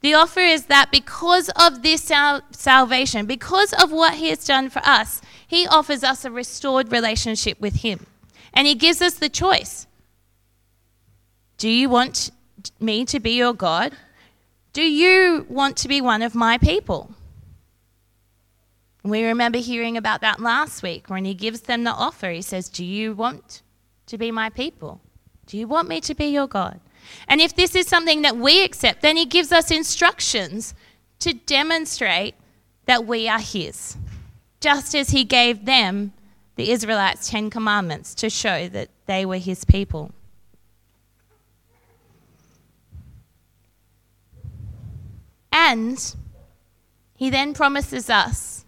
The 0.00 0.14
offer 0.14 0.40
is 0.40 0.66
that 0.66 0.90
because 0.90 1.50
of 1.56 1.82
this 1.82 2.10
salvation, 2.52 3.26
because 3.26 3.72
of 3.74 3.92
what 3.92 4.14
he 4.14 4.28
has 4.30 4.44
done 4.44 4.70
for 4.70 4.80
us, 4.84 5.20
he 5.50 5.66
offers 5.66 6.04
us 6.04 6.24
a 6.24 6.30
restored 6.30 6.92
relationship 6.92 7.60
with 7.60 7.82
him. 7.82 8.06
And 8.54 8.68
he 8.68 8.76
gives 8.76 9.02
us 9.02 9.14
the 9.14 9.28
choice 9.28 9.88
Do 11.58 11.68
you 11.68 11.88
want 11.88 12.30
me 12.78 13.04
to 13.06 13.18
be 13.18 13.32
your 13.32 13.52
God? 13.52 13.92
Do 14.72 14.82
you 14.82 15.46
want 15.48 15.76
to 15.78 15.88
be 15.88 16.00
one 16.00 16.22
of 16.22 16.36
my 16.36 16.56
people? 16.56 17.16
We 19.02 19.24
remember 19.24 19.58
hearing 19.58 19.96
about 19.96 20.20
that 20.20 20.38
last 20.38 20.84
week 20.84 21.10
when 21.10 21.24
he 21.24 21.34
gives 21.34 21.62
them 21.62 21.82
the 21.82 21.90
offer. 21.90 22.30
He 22.30 22.42
says, 22.42 22.68
Do 22.68 22.84
you 22.84 23.14
want 23.14 23.62
to 24.06 24.16
be 24.16 24.30
my 24.30 24.50
people? 24.50 25.00
Do 25.46 25.58
you 25.58 25.66
want 25.66 25.88
me 25.88 26.00
to 26.02 26.14
be 26.14 26.26
your 26.26 26.46
God? 26.46 26.78
And 27.26 27.40
if 27.40 27.56
this 27.56 27.74
is 27.74 27.88
something 27.88 28.22
that 28.22 28.36
we 28.36 28.62
accept, 28.62 29.02
then 29.02 29.16
he 29.16 29.26
gives 29.26 29.50
us 29.50 29.72
instructions 29.72 30.74
to 31.18 31.32
demonstrate 31.34 32.36
that 32.86 33.04
we 33.04 33.28
are 33.28 33.40
his, 33.40 33.96
just 34.60 34.94
as 34.94 35.10
he 35.10 35.24
gave 35.24 35.64
them, 35.64 36.12
the 36.56 36.70
Israelites, 36.70 37.30
Ten 37.30 37.50
Commandments 37.50 38.14
to 38.16 38.28
show 38.28 38.68
that 38.68 38.90
they 39.06 39.24
were 39.24 39.38
his 39.38 39.64
people. 39.64 40.12
And 45.52 46.14
he 47.16 47.30
then 47.30 47.54
promises 47.54 48.08
us 48.08 48.64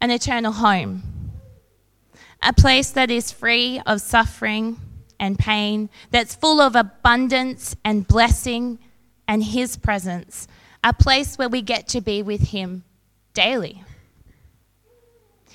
an 0.00 0.10
eternal 0.10 0.52
home, 0.52 1.02
a 2.42 2.52
place 2.52 2.90
that 2.90 3.10
is 3.10 3.32
free 3.32 3.80
of 3.86 4.00
suffering 4.00 4.80
and 5.20 5.38
pain, 5.38 5.90
that's 6.10 6.34
full 6.34 6.60
of 6.60 6.76
abundance 6.76 7.74
and 7.84 8.06
blessing 8.06 8.78
and 9.26 9.42
His 9.44 9.76
presence, 9.76 10.46
a 10.82 10.92
place 10.92 11.36
where 11.36 11.48
we 11.48 11.62
get 11.62 11.88
to 11.88 12.00
be 12.00 12.22
with 12.22 12.48
Him 12.48 12.84
daily. 13.34 13.82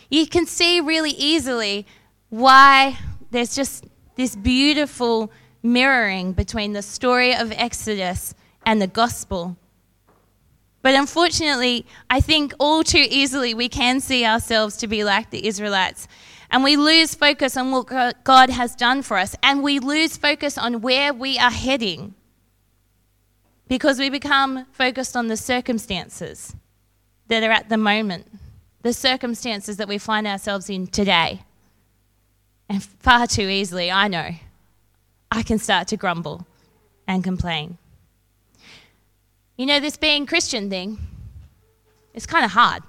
You 0.09 0.27
can 0.27 0.45
see 0.45 0.79
really 0.79 1.11
easily 1.11 1.85
why 2.29 2.97
there's 3.31 3.55
just 3.55 3.85
this 4.15 4.35
beautiful 4.35 5.31
mirroring 5.61 6.33
between 6.33 6.73
the 6.73 6.81
story 6.81 7.35
of 7.35 7.51
Exodus 7.51 8.33
and 8.65 8.81
the 8.81 8.87
gospel 8.87 9.57
but 10.83 10.95
unfortunately, 10.95 11.85
I 12.09 12.19
think 12.19 12.53
all 12.59 12.83
too 12.83 13.07
easily 13.09 13.53
we 13.53 13.69
can 13.69 14.01
see 14.01 14.25
ourselves 14.25 14.75
to 14.77 14.87
be 14.87 15.05
like 15.05 15.31
the 15.31 15.47
Israelites. 15.47 16.09
And 16.51 16.61
we 16.61 16.75
lose 16.75 17.15
focus 17.15 17.55
on 17.55 17.71
what 17.71 18.23
God 18.23 18.49
has 18.49 18.75
done 18.75 19.01
for 19.01 19.17
us. 19.17 19.33
And 19.41 19.63
we 19.63 19.79
lose 19.79 20.17
focus 20.17 20.57
on 20.57 20.81
where 20.81 21.13
we 21.13 21.39
are 21.39 21.49
heading 21.49 22.13
because 23.69 23.97
we 23.97 24.09
become 24.09 24.65
focused 24.73 25.15
on 25.15 25.29
the 25.29 25.37
circumstances 25.37 26.53
that 27.29 27.43
are 27.43 27.51
at 27.51 27.69
the 27.69 27.77
moment, 27.77 28.27
the 28.83 28.93
circumstances 28.93 29.77
that 29.77 29.87
we 29.87 29.97
find 29.97 30.27
ourselves 30.27 30.69
in 30.69 30.87
today. 30.87 31.41
And 32.69 32.83
far 32.83 33.27
too 33.27 33.47
easily, 33.49 33.91
I 33.91 34.07
know, 34.07 34.29
I 35.31 35.41
can 35.41 35.57
start 35.57 35.87
to 35.89 35.97
grumble 35.97 36.45
and 37.07 37.23
complain. 37.23 37.77
You 39.57 39.65
know, 39.65 39.79
this 39.79 39.97
being 39.97 40.25
Christian 40.25 40.69
thing, 40.69 40.99
it's 42.13 42.25
kind 42.25 42.45
of 42.45 42.51
hard. 42.51 42.83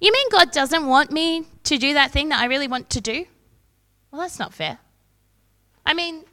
You 0.00 0.12
mean 0.12 0.26
God 0.30 0.50
doesn't 0.50 0.86
want 0.86 1.10
me 1.10 1.46
to 1.64 1.78
do 1.78 1.94
that 1.94 2.10
thing 2.10 2.28
that 2.28 2.40
I 2.40 2.46
really 2.46 2.68
want 2.68 2.90
to 2.90 3.00
do? 3.00 3.26
Well, 4.10 4.20
that's 4.20 4.38
not 4.38 4.54
fair. 4.54 4.78
I 5.86 5.94
mean, 5.94 6.24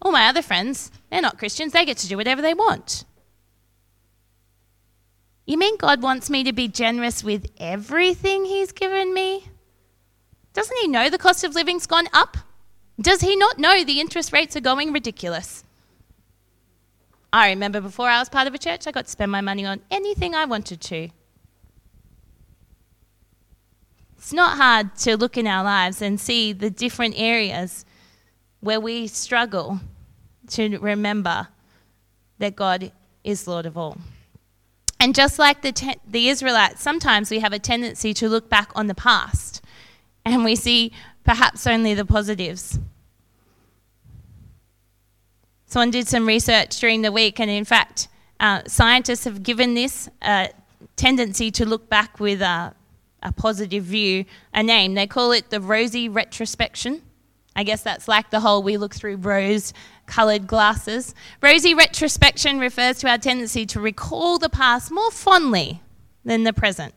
all 0.00 0.12
my 0.12 0.28
other 0.28 0.42
friends, 0.42 0.90
they're 1.10 1.20
not 1.20 1.38
Christians, 1.38 1.72
they 1.72 1.84
get 1.84 1.98
to 1.98 2.08
do 2.08 2.16
whatever 2.16 2.42
they 2.42 2.54
want. 2.54 3.04
You 5.48 5.56
mean 5.56 5.78
God 5.78 6.02
wants 6.02 6.28
me 6.28 6.44
to 6.44 6.52
be 6.52 6.68
generous 6.68 7.24
with 7.24 7.50
everything 7.56 8.44
He's 8.44 8.70
given 8.70 9.14
me? 9.14 9.48
Doesn't 10.52 10.76
He 10.76 10.86
know 10.86 11.08
the 11.08 11.16
cost 11.16 11.42
of 11.42 11.54
living's 11.54 11.86
gone 11.86 12.06
up? 12.12 12.36
Does 13.00 13.22
He 13.22 13.34
not 13.34 13.58
know 13.58 13.82
the 13.82 13.98
interest 13.98 14.30
rates 14.30 14.56
are 14.56 14.60
going 14.60 14.92
ridiculous? 14.92 15.64
I 17.32 17.48
remember 17.48 17.80
before 17.80 18.10
I 18.10 18.18
was 18.18 18.28
part 18.28 18.46
of 18.46 18.52
a 18.52 18.58
church, 18.58 18.86
I 18.86 18.90
got 18.90 19.06
to 19.06 19.10
spend 19.10 19.32
my 19.32 19.40
money 19.40 19.64
on 19.64 19.80
anything 19.90 20.34
I 20.34 20.44
wanted 20.44 20.82
to. 20.82 21.08
It's 24.18 24.34
not 24.34 24.58
hard 24.58 24.96
to 24.96 25.16
look 25.16 25.38
in 25.38 25.46
our 25.46 25.64
lives 25.64 26.02
and 26.02 26.20
see 26.20 26.52
the 26.52 26.68
different 26.68 27.14
areas 27.16 27.86
where 28.60 28.80
we 28.80 29.06
struggle 29.06 29.80
to 30.48 30.76
remember 30.76 31.48
that 32.36 32.54
God 32.54 32.92
is 33.24 33.48
Lord 33.48 33.64
of 33.64 33.78
all. 33.78 33.96
And 35.08 35.14
just 35.14 35.38
like 35.38 35.62
the, 35.62 35.96
the 36.06 36.28
Israelites, 36.28 36.82
sometimes 36.82 37.30
we 37.30 37.38
have 37.38 37.54
a 37.54 37.58
tendency 37.58 38.12
to 38.12 38.28
look 38.28 38.50
back 38.50 38.70
on 38.74 38.88
the 38.88 38.94
past 38.94 39.64
and 40.26 40.44
we 40.44 40.54
see 40.54 40.92
perhaps 41.24 41.66
only 41.66 41.94
the 41.94 42.04
positives. 42.04 42.78
Someone 45.64 45.90
did 45.90 46.08
some 46.08 46.26
research 46.28 46.78
during 46.78 47.00
the 47.00 47.10
week, 47.10 47.40
and 47.40 47.50
in 47.50 47.64
fact, 47.64 48.08
uh, 48.38 48.60
scientists 48.66 49.24
have 49.24 49.42
given 49.42 49.72
this 49.72 50.10
tendency 50.96 51.50
to 51.52 51.64
look 51.64 51.88
back 51.88 52.20
with 52.20 52.42
a, 52.42 52.74
a 53.22 53.32
positive 53.32 53.84
view 53.84 54.26
a 54.52 54.62
name. 54.62 54.92
They 54.92 55.06
call 55.06 55.32
it 55.32 55.48
the 55.48 55.58
rosy 55.62 56.06
retrospection. 56.06 57.00
I 57.58 57.64
guess 57.64 57.82
that's 57.82 58.06
like 58.06 58.30
the 58.30 58.38
whole 58.38 58.62
we 58.62 58.76
look 58.76 58.94
through 58.94 59.16
rose 59.16 59.72
coloured 60.06 60.46
glasses. 60.46 61.12
Rosy 61.42 61.74
retrospection 61.74 62.60
refers 62.60 62.98
to 63.00 63.08
our 63.08 63.18
tendency 63.18 63.66
to 63.66 63.80
recall 63.80 64.38
the 64.38 64.48
past 64.48 64.92
more 64.92 65.10
fondly 65.10 65.82
than 66.24 66.44
the 66.44 66.52
present. 66.52 66.94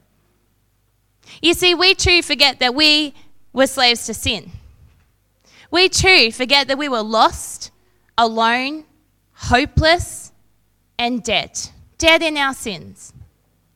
You 1.42 1.56
see, 1.56 1.74
we 1.74 1.96
too 1.96 2.22
forget 2.22 2.60
that 2.60 2.76
we 2.76 3.16
were 3.52 3.66
slaves 3.66 4.06
to 4.06 4.14
sin. 4.14 4.52
We 5.72 5.90
too 5.90 6.32
forget 6.32 6.68
that 6.68 6.78
we 6.78 6.88
were 6.88 7.02
lost 7.02 7.72
alone, 8.16 8.86
hopeless, 9.34 10.32
and 11.00 11.24
dead. 11.24 11.60
Dead 11.98 12.22
in 12.22 12.38
our 12.38 12.54
sins, 12.54 13.14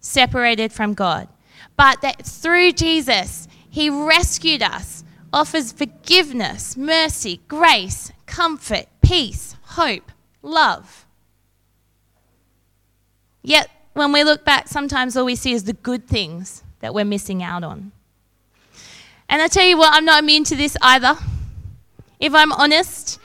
separated 0.02 0.72
from 0.72 0.94
God. 0.94 1.30
But 1.78 2.02
that 2.02 2.24
through 2.24 2.74
Jesus, 2.74 3.48
He 3.72 3.90
rescued 3.90 4.62
us 4.62 5.04
offers 5.36 5.74
forgiveness, 5.74 6.78
mercy, 6.78 7.42
grace, 7.50 8.14
comfort, 8.26 8.86
peace, 9.02 9.58
hope, 9.64 10.10
love. 10.42 11.06
Yet, 13.44 13.70
when 13.94 14.14
we 14.14 14.24
look 14.24 14.46
back, 14.46 14.70
sometimes 14.70 15.18
all 15.18 15.26
we 15.26 15.36
see 15.36 15.52
is 15.52 15.66
the 15.66 15.74
good 15.74 16.08
things 16.08 16.64
that 16.80 16.94
we're 16.94 17.04
missing 17.04 17.44
out 17.44 17.66
on. 17.66 17.92
And 19.28 19.42
I 19.42 19.50
tell 19.50 19.66
you 19.66 19.78
what, 19.78 19.94
I'm 19.94 20.06
not 20.06 20.24
immune 20.24 20.46
to 20.46 20.56
this 20.56 20.78
either. 20.82 21.18
If 22.18 22.34
I'm 22.34 22.54
honest, 22.54 23.20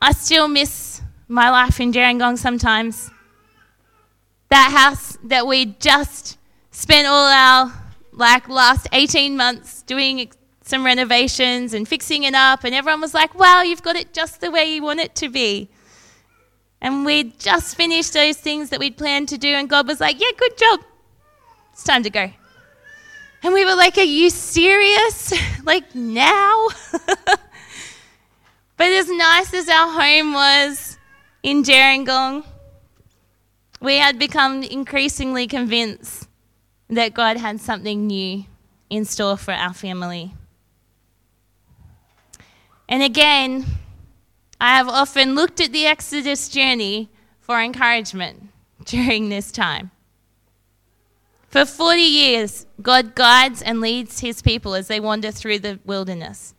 I 0.00 0.12
still 0.12 0.46
miss 0.46 1.02
my 1.26 1.50
life 1.50 1.80
in 1.80 1.92
Gerringong 1.92 2.38
sometimes. 2.38 3.10
That 4.48 4.70
house 4.70 5.18
that 5.24 5.44
we 5.44 5.66
just 5.80 6.38
spent 6.70 7.08
all 7.08 7.26
our 7.26 7.72
like 8.12 8.48
last 8.48 8.86
18 8.92 9.36
months 9.36 9.82
doing 9.82 10.20
some 10.70 10.86
renovations 10.86 11.74
and 11.74 11.86
fixing 11.86 12.22
it 12.22 12.34
up 12.34 12.64
and 12.64 12.74
everyone 12.74 13.00
was 13.02 13.12
like, 13.12 13.34
"Wow, 13.34 13.62
you've 13.62 13.82
got 13.82 13.96
it 13.96 14.14
just 14.14 14.40
the 14.40 14.50
way 14.50 14.64
you 14.74 14.82
want 14.82 15.00
it 15.00 15.14
to 15.16 15.28
be." 15.28 15.68
And 16.80 17.04
we'd 17.04 17.38
just 17.38 17.76
finished 17.76 18.14
those 18.14 18.38
things 18.38 18.70
that 18.70 18.80
we'd 18.80 18.96
planned 18.96 19.28
to 19.28 19.36
do 19.36 19.48
and 19.48 19.68
God 19.68 19.86
was 19.86 20.00
like, 20.00 20.18
"Yeah, 20.18 20.30
good 20.38 20.56
job. 20.56 20.80
It's 21.72 21.84
time 21.84 22.02
to 22.04 22.10
go." 22.10 22.30
And 23.42 23.54
we 23.54 23.64
were 23.64 23.74
like, 23.74 23.96
Are 23.96 24.02
you 24.02 24.30
serious? 24.30 25.32
like 25.64 25.94
now? 25.94 26.68
but 28.76 28.86
as 28.86 29.08
nice 29.10 29.54
as 29.54 29.68
our 29.68 29.90
home 29.92 30.32
was 30.34 30.98
in 31.42 31.62
Gerringong, 31.62 32.44
we 33.80 33.96
had 33.96 34.18
become 34.18 34.62
increasingly 34.62 35.46
convinced 35.46 36.28
that 36.88 37.14
God 37.14 37.38
had 37.38 37.60
something 37.60 38.06
new 38.06 38.44
in 38.90 39.04
store 39.04 39.36
for 39.36 39.52
our 39.52 39.72
family. 39.72 40.34
And 42.90 43.04
again, 43.04 43.64
I 44.60 44.76
have 44.76 44.88
often 44.88 45.36
looked 45.36 45.60
at 45.60 45.72
the 45.72 45.86
Exodus 45.86 46.48
journey 46.48 47.08
for 47.38 47.60
encouragement 47.60 48.48
during 48.84 49.28
this 49.28 49.52
time. 49.52 49.92
For 51.48 51.64
40 51.64 52.00
years, 52.00 52.66
God 52.82 53.14
guides 53.14 53.62
and 53.62 53.80
leads 53.80 54.20
his 54.20 54.42
people 54.42 54.74
as 54.74 54.88
they 54.88 55.00
wander 55.00 55.30
through 55.30 55.60
the 55.60 55.78
wilderness. 55.84 56.54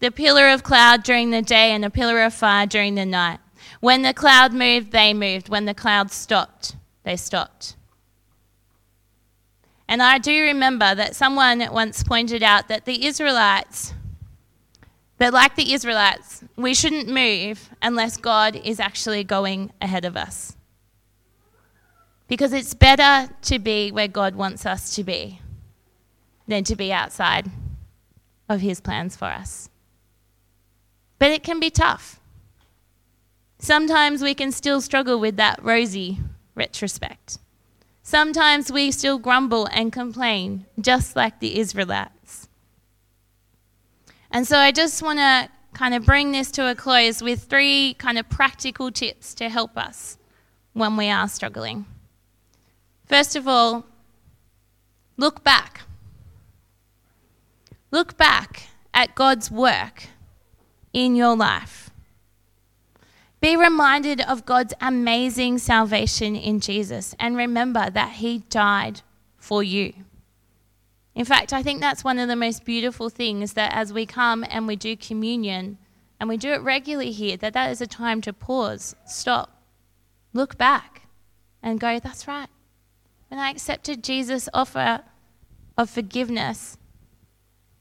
The 0.00 0.10
pillar 0.10 0.48
of 0.48 0.62
cloud 0.62 1.02
during 1.02 1.30
the 1.30 1.42
day 1.42 1.72
and 1.72 1.84
a 1.84 1.90
pillar 1.90 2.22
of 2.22 2.34
fire 2.34 2.66
during 2.66 2.94
the 2.94 3.06
night. 3.06 3.40
When 3.80 4.02
the 4.02 4.14
cloud 4.14 4.52
moved, 4.52 4.92
they 4.92 5.12
moved. 5.12 5.48
When 5.48 5.64
the 5.64 5.74
cloud 5.74 6.10
stopped, 6.10 6.76
they 7.02 7.16
stopped. 7.16 7.76
And 9.88 10.02
I 10.02 10.18
do 10.18 10.42
remember 10.42 10.94
that 10.94 11.14
someone 11.14 11.66
once 11.72 12.02
pointed 12.02 12.42
out 12.42 12.68
that 12.68 12.84
the 12.84 13.06
Israelites, 13.06 13.94
that 15.24 15.32
like 15.32 15.56
the 15.56 15.72
Israelites, 15.72 16.44
we 16.54 16.74
shouldn't 16.74 17.08
move 17.08 17.70
unless 17.80 18.18
God 18.18 18.56
is 18.56 18.78
actually 18.78 19.24
going 19.24 19.72
ahead 19.80 20.04
of 20.04 20.18
us. 20.18 20.54
Because 22.28 22.52
it's 22.52 22.74
better 22.74 23.32
to 23.40 23.58
be 23.58 23.90
where 23.90 24.06
God 24.06 24.34
wants 24.34 24.66
us 24.66 24.94
to 24.96 25.02
be 25.02 25.40
than 26.46 26.62
to 26.64 26.76
be 26.76 26.92
outside 26.92 27.50
of 28.50 28.60
His 28.60 28.82
plans 28.82 29.16
for 29.16 29.24
us. 29.24 29.70
But 31.18 31.30
it 31.30 31.42
can 31.42 31.58
be 31.58 31.70
tough. 31.70 32.20
Sometimes 33.58 34.20
we 34.20 34.34
can 34.34 34.52
still 34.52 34.82
struggle 34.82 35.18
with 35.18 35.38
that 35.38 35.58
rosy 35.64 36.18
retrospect. 36.54 37.38
Sometimes 38.02 38.70
we 38.70 38.90
still 38.90 39.16
grumble 39.16 39.70
and 39.72 39.90
complain, 39.90 40.66
just 40.78 41.16
like 41.16 41.40
the 41.40 41.58
Israelites. 41.58 42.43
And 44.34 44.44
so 44.48 44.58
I 44.58 44.72
just 44.72 45.00
want 45.00 45.20
to 45.20 45.48
kind 45.74 45.94
of 45.94 46.04
bring 46.04 46.32
this 46.32 46.50
to 46.50 46.68
a 46.68 46.74
close 46.74 47.22
with 47.22 47.44
three 47.44 47.94
kind 47.94 48.18
of 48.18 48.28
practical 48.28 48.90
tips 48.90 49.32
to 49.34 49.48
help 49.48 49.78
us 49.78 50.18
when 50.72 50.96
we 50.96 51.08
are 51.08 51.28
struggling. 51.28 51.86
First 53.06 53.36
of 53.36 53.46
all, 53.46 53.86
look 55.16 55.44
back. 55.44 55.82
Look 57.92 58.16
back 58.16 58.64
at 58.92 59.14
God's 59.14 59.52
work 59.52 60.08
in 60.92 61.14
your 61.14 61.36
life. 61.36 61.90
Be 63.40 63.56
reminded 63.56 64.20
of 64.20 64.44
God's 64.44 64.74
amazing 64.80 65.58
salvation 65.58 66.34
in 66.34 66.58
Jesus 66.58 67.14
and 67.20 67.36
remember 67.36 67.88
that 67.88 68.14
He 68.14 68.38
died 68.50 69.02
for 69.36 69.62
you. 69.62 69.92
In 71.14 71.24
fact, 71.24 71.52
I 71.52 71.62
think 71.62 71.80
that's 71.80 72.02
one 72.02 72.18
of 72.18 72.28
the 72.28 72.36
most 72.36 72.64
beautiful 72.64 73.08
things 73.08 73.52
that 73.52 73.72
as 73.72 73.92
we 73.92 74.04
come 74.04 74.44
and 74.50 74.66
we 74.66 74.76
do 74.76 74.96
communion, 74.96 75.78
and 76.18 76.28
we 76.28 76.36
do 76.36 76.52
it 76.52 76.62
regularly 76.62 77.12
here, 77.12 77.36
that 77.36 77.52
that 77.52 77.70
is 77.70 77.80
a 77.80 77.86
time 77.86 78.20
to 78.22 78.32
pause, 78.32 78.96
stop, 79.06 79.62
look 80.32 80.56
back, 80.58 81.02
and 81.62 81.78
go, 81.80 81.98
that's 81.98 82.26
right. 82.26 82.48
When 83.28 83.38
I 83.38 83.50
accepted 83.50 84.02
Jesus' 84.02 84.48
offer 84.52 85.02
of 85.76 85.90
forgiveness, 85.90 86.78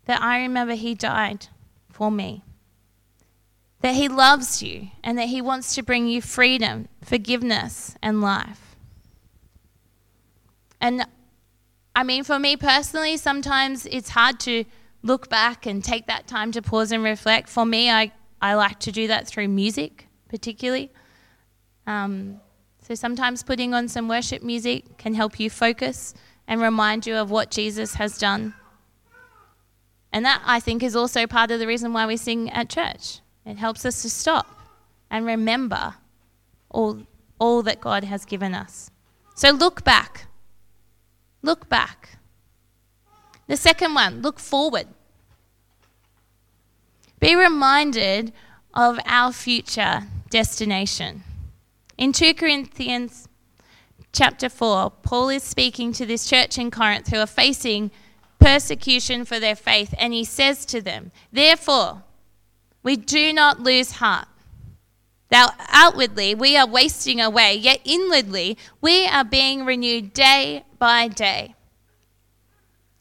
that 0.05 0.21
I 0.21 0.41
remember 0.41 0.75
He 0.75 0.93
died 0.93 1.47
for 1.89 2.11
me. 2.11 2.43
That 3.81 3.95
He 3.95 4.07
loves 4.07 4.61
you 4.61 4.89
and 5.03 5.17
that 5.17 5.29
He 5.29 5.41
wants 5.41 5.75
to 5.75 5.83
bring 5.83 6.07
you 6.07 6.21
freedom, 6.21 6.87
forgiveness, 7.03 7.95
and 8.01 8.21
life. 8.21 8.75
And 10.79 11.05
I 11.95 12.03
mean, 12.03 12.23
for 12.23 12.39
me 12.39 12.55
personally, 12.55 13.17
sometimes 13.17 13.85
it's 13.85 14.09
hard 14.09 14.39
to 14.41 14.65
look 15.03 15.29
back 15.29 15.65
and 15.65 15.83
take 15.83 16.07
that 16.07 16.27
time 16.27 16.51
to 16.53 16.61
pause 16.61 16.91
and 16.91 17.03
reflect. 17.03 17.49
For 17.49 17.65
me, 17.65 17.91
I, 17.91 18.11
I 18.41 18.55
like 18.55 18.79
to 18.81 18.91
do 18.91 19.07
that 19.07 19.27
through 19.27 19.49
music, 19.49 20.07
particularly. 20.29 20.91
Um, 21.85 22.39
so 22.81 22.95
sometimes 22.95 23.43
putting 23.43 23.73
on 23.73 23.87
some 23.87 24.07
worship 24.07 24.41
music 24.41 24.97
can 24.97 25.13
help 25.13 25.39
you 25.39 25.49
focus 25.49 26.13
and 26.47 26.61
remind 26.61 27.05
you 27.05 27.15
of 27.15 27.29
what 27.29 27.51
Jesus 27.51 27.95
has 27.95 28.17
done. 28.17 28.53
And 30.11 30.25
that, 30.25 30.41
I 30.45 30.59
think, 30.59 30.83
is 30.83 30.95
also 30.95 31.27
part 31.27 31.51
of 31.51 31.59
the 31.59 31.67
reason 31.67 31.93
why 31.93 32.05
we 32.05 32.17
sing 32.17 32.49
at 32.49 32.69
church. 32.69 33.19
It 33.45 33.57
helps 33.57 33.85
us 33.85 34.01
to 34.01 34.09
stop 34.09 34.47
and 35.09 35.25
remember 35.25 35.95
all, 36.69 37.03
all 37.39 37.61
that 37.63 37.81
God 37.81 38.03
has 38.03 38.25
given 38.25 38.53
us. 38.53 38.89
So 39.35 39.51
look 39.51 39.83
back. 39.83 40.27
Look 41.43 41.69
back. 41.69 42.17
The 43.47 43.57
second 43.57 43.93
one, 43.93 44.21
look 44.21 44.39
forward. 44.39 44.87
Be 47.19 47.35
reminded 47.35 48.33
of 48.73 48.97
our 49.05 49.31
future 49.31 50.03
destination. 50.29 51.23
In 51.97 52.13
2 52.13 52.33
Corinthians 52.33 53.27
chapter 54.13 54.47
4, 54.47 54.89
Paul 55.03 55.29
is 55.29 55.43
speaking 55.43 55.91
to 55.93 56.05
this 56.05 56.27
church 56.27 56.57
in 56.57 56.71
Corinth 56.71 57.09
who 57.09 57.17
are 57.17 57.27
facing 57.27 57.91
persecution 58.39 59.25
for 59.25 59.39
their 59.39 59.55
faith, 59.55 59.93
and 59.97 60.13
he 60.13 60.23
says 60.23 60.65
to 60.65 60.81
them, 60.81 61.11
Therefore, 61.31 62.03
we 62.83 62.95
do 62.95 63.33
not 63.33 63.59
lose 63.59 63.91
heart. 63.91 64.27
Now, 65.31 65.47
outwardly, 65.69 66.35
we 66.35 66.55
are 66.57 66.67
wasting 66.67 67.19
away, 67.19 67.55
yet 67.55 67.79
inwardly, 67.83 68.57
we 68.81 69.07
are 69.07 69.23
being 69.23 69.65
renewed 69.65 70.13
day 70.13 70.63
by 70.83 71.07
day. 71.07 71.55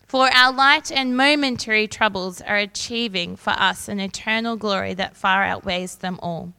For 0.06 0.32
our 0.32 0.52
light 0.52 0.92
and 0.92 1.16
momentary 1.16 1.88
troubles 1.88 2.40
are 2.40 2.58
achieving 2.58 3.34
for 3.34 3.50
us 3.50 3.88
an 3.88 3.98
eternal 3.98 4.56
glory 4.56 4.94
that 4.94 5.16
far 5.16 5.42
outweighs 5.42 5.96
them 5.96 6.20
all. 6.22 6.52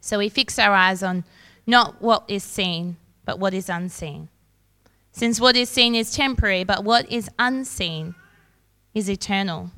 So 0.00 0.18
we 0.18 0.28
fix 0.28 0.58
our 0.58 0.74
eyes 0.74 1.04
on 1.04 1.22
not 1.68 2.02
what 2.02 2.24
is 2.26 2.42
seen, 2.42 2.96
but 3.24 3.38
what 3.38 3.54
is 3.54 3.68
unseen. 3.68 4.28
Since 5.12 5.38
what 5.38 5.54
is 5.54 5.68
seen 5.68 5.94
is 5.94 6.12
temporary, 6.12 6.64
but 6.64 6.82
what 6.82 7.08
is 7.08 7.30
unseen 7.38 8.16
is 8.94 9.08
eternal. 9.08 9.70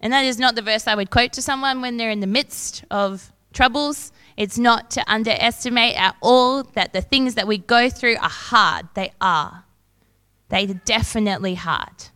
And 0.00 0.12
that 0.12 0.24
is 0.24 0.40
not 0.40 0.56
the 0.56 0.62
verse 0.62 0.88
I 0.88 0.96
would 0.96 1.10
quote 1.10 1.32
to 1.34 1.42
someone 1.42 1.80
when 1.80 1.96
they're 1.96 2.10
in 2.10 2.18
the 2.18 2.26
midst 2.26 2.82
of 2.90 3.30
troubles. 3.52 4.12
It's 4.36 4.58
not 4.58 4.90
to 4.92 5.12
underestimate 5.12 5.96
at 5.96 6.16
all 6.20 6.62
that 6.62 6.92
the 6.92 7.00
things 7.00 7.34
that 7.34 7.46
we 7.46 7.58
go 7.58 7.90
through 7.90 8.16
are 8.16 8.28
hard. 8.28 8.88
They 8.94 9.12
are. 9.20 9.64
They 10.48 10.64
are 10.64 10.80
definitely 10.84 11.54
hard. 11.54 12.08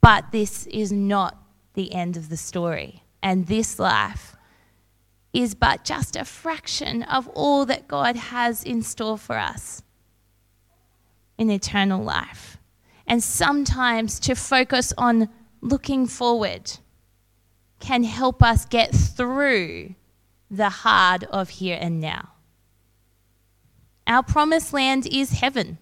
But 0.00 0.32
this 0.32 0.66
is 0.66 0.90
not 0.90 1.38
the 1.74 1.94
end 1.94 2.16
of 2.16 2.28
the 2.28 2.36
story. 2.36 3.04
And 3.22 3.46
this 3.46 3.78
life 3.78 4.36
is 5.32 5.54
but 5.54 5.84
just 5.84 6.16
a 6.16 6.24
fraction 6.24 7.02
of 7.04 7.28
all 7.28 7.64
that 7.66 7.88
God 7.88 8.16
has 8.16 8.62
in 8.64 8.82
store 8.82 9.16
for 9.16 9.38
us 9.38 9.82
in 11.38 11.50
eternal 11.50 12.02
life. 12.02 12.58
And 13.06 13.22
sometimes 13.22 14.20
to 14.20 14.34
focus 14.34 14.92
on 14.98 15.28
looking 15.60 16.06
forward 16.06 16.72
can 17.82 18.04
help 18.04 18.42
us 18.42 18.64
get 18.64 18.94
through 18.94 19.94
the 20.50 20.68
hard 20.68 21.24
of 21.24 21.50
here 21.50 21.76
and 21.78 22.00
now. 22.00 22.30
Our 24.06 24.22
promised 24.22 24.72
land 24.72 25.06
is 25.06 25.32
heaven. 25.32 25.78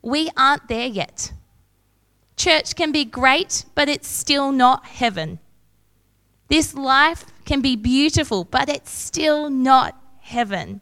We 0.00 0.30
aren't 0.36 0.68
there 0.68 0.86
yet. 0.86 1.32
Church 2.36 2.76
can 2.76 2.92
be 2.92 3.04
great, 3.04 3.64
but 3.74 3.88
it's 3.88 4.08
still 4.08 4.52
not 4.52 4.86
heaven. 4.86 5.40
This 6.48 6.74
life 6.74 7.26
can 7.44 7.60
be 7.60 7.76
beautiful, 7.76 8.44
but 8.44 8.68
it's 8.68 8.90
still 8.90 9.50
not 9.50 10.00
heaven. 10.20 10.80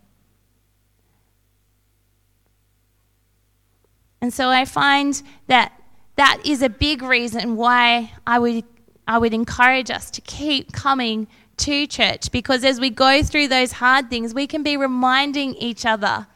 And 4.20 4.32
so 4.34 4.50
I 4.50 4.66
find 4.66 5.22
that 5.46 5.72
that 6.16 6.42
is 6.44 6.60
a 6.60 6.68
big 6.68 7.00
reason 7.02 7.56
why 7.56 8.12
I 8.26 8.38
would, 8.38 8.64
I 9.10 9.18
would 9.18 9.34
encourage 9.34 9.90
us 9.90 10.08
to 10.12 10.20
keep 10.20 10.70
coming 10.70 11.26
to 11.56 11.88
church 11.88 12.30
because 12.30 12.62
as 12.62 12.78
we 12.78 12.90
go 12.90 13.24
through 13.24 13.48
those 13.48 13.72
hard 13.72 14.08
things, 14.08 14.32
we 14.32 14.46
can 14.46 14.62
be 14.62 14.76
reminding 14.76 15.56
each 15.56 15.84
other 15.84 16.28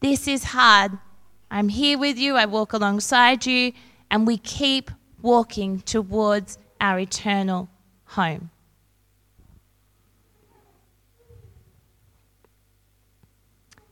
this 0.00 0.26
is 0.26 0.42
hard. 0.42 0.98
I'm 1.48 1.68
here 1.68 1.98
with 1.98 2.18
you, 2.18 2.34
I 2.34 2.46
walk 2.46 2.72
alongside 2.72 3.46
you, 3.46 3.72
and 4.10 4.26
we 4.26 4.38
keep 4.38 4.90
walking 5.22 5.82
towards 5.82 6.58
our 6.80 6.98
eternal 6.98 7.68
home. 8.06 8.50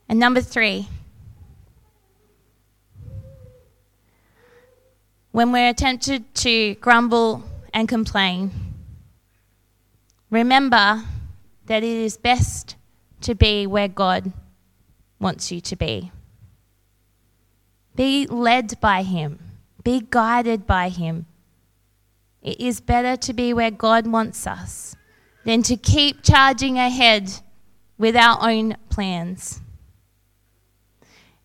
And 0.09 0.19
number 0.19 0.41
three, 0.41 0.89
when 5.35 5.51
we're 5.51 5.73
tempted 5.73 6.33
to 6.33 6.75
grumble 6.75 7.43
and 7.73 7.89
complain, 7.89 8.51
remember 10.29 11.03
that 11.65 11.83
it 11.83 11.97
is 11.97 12.15
best 12.15 12.77
to 13.19 13.35
be 13.35 13.67
where 13.67 13.89
God 13.89 14.31
wants 15.19 15.51
you 15.51 15.59
to 15.59 15.75
be. 15.75 16.09
Be 17.97 18.25
led 18.27 18.79
by 18.79 19.03
Him, 19.03 19.39
be 19.83 20.07
guided 20.09 20.65
by 20.65 20.87
Him. 20.87 21.25
It 22.41 22.61
is 22.61 22.79
better 22.79 23.17
to 23.17 23.33
be 23.33 23.53
where 23.53 23.71
God 23.71 24.07
wants 24.07 24.47
us 24.47 24.95
than 25.43 25.63
to 25.63 25.75
keep 25.75 26.23
charging 26.23 26.79
ahead 26.79 27.29
with 27.97 28.15
our 28.15 28.37
own 28.41 28.77
plans. 28.89 29.59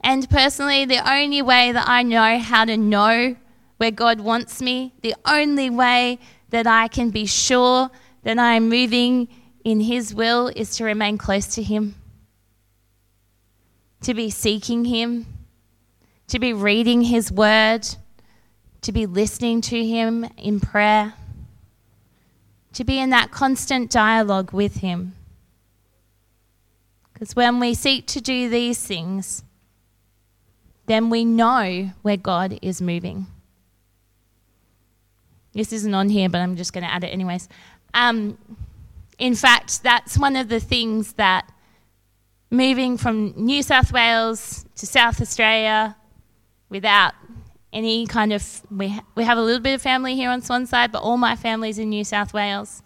And 0.01 0.31
personally, 0.31 0.85
the 0.85 1.13
only 1.13 1.43
way 1.43 1.73
that 1.73 1.89
I 1.89 2.05
know 2.05 2.39
how 2.39 2.65
to 2.65 2.77
know 2.77 3.35
where 3.81 3.91
God 3.91 4.21
wants 4.21 4.61
me, 4.61 4.93
the 5.01 5.15
only 5.25 5.71
way 5.71 6.19
that 6.51 6.67
I 6.67 6.87
can 6.87 7.09
be 7.09 7.25
sure 7.25 7.91
that 8.25 8.39
I 8.39 8.53
am 8.53 8.69
moving 8.69 9.27
in 9.65 9.81
His 9.81 10.15
will 10.15 10.49
is 10.49 10.77
to 10.77 10.85
remain 10.85 11.17
close 11.17 11.47
to 11.55 11.63
Him, 11.63 11.95
to 14.03 14.13
be 14.13 14.29
seeking 14.29 14.85
Him, 14.85 15.25
to 16.29 16.39
be 16.39 16.53
reading 16.53 17.01
His 17.01 17.33
Word, 17.33 17.89
to 18.83 18.93
be 18.93 19.07
listening 19.07 19.63
to 19.63 19.83
Him 19.83 20.27
in 20.37 20.61
prayer, 20.61 21.15
to 22.75 22.85
be 22.85 22.99
in 22.99 23.09
that 23.09 23.31
constant 23.31 23.91
dialogue 23.91 24.53
with 24.53 24.81
Him. 24.81 25.15
Because 27.15 27.35
when 27.35 27.59
we 27.59 27.73
seek 27.73 28.07
to 28.09 28.21
do 28.21 28.51
these 28.51 28.83
things, 28.87 29.43
then 30.85 31.09
we 31.09 31.25
know 31.25 31.93
where 32.03 32.19
God 32.19 32.59
is 32.61 32.83
moving. 32.83 33.27
This 35.53 35.73
isn't 35.73 35.95
on 35.95 36.09
here, 36.09 36.29
but 36.29 36.39
I'm 36.39 36.57
just 36.57 36.73
going 36.73 36.85
to 36.85 36.93
add 36.93 37.05
it 37.05 37.09
anyways. 37.09 37.49
Um, 37.95 38.39
in 39.19 39.35
fact, 39.35 39.83
that's 39.83 40.17
one 40.17 40.37
of 40.37 40.49
the 40.49 40.61
things 40.61 41.15
that 41.15 41.51
moving 42.51 42.97
from 42.97 43.33
New 43.37 43.63
South 43.63 43.93
Wales 43.93 44.65
to 44.77 44.87
South 44.87 45.21
Australia 45.21 45.97
without 46.69 47.15
any 47.73 48.07
kind 48.07 48.33
of 48.33 48.63
we 48.71 48.99
we 49.15 49.25
have 49.25 49.39
a 49.39 49.43
little 49.43 49.61
bit 49.61 49.75
of 49.75 49.83
family 49.83 50.15
here 50.15 50.31
on 50.31 50.43
Swan 50.43 50.67
side, 50.67 50.91
but 50.93 51.03
all 51.03 51.17
my 51.17 51.37
family's 51.37 51.79
in 51.79 51.91
New 51.91 52.05
South 52.05 52.33
Wales. 52.33 52.83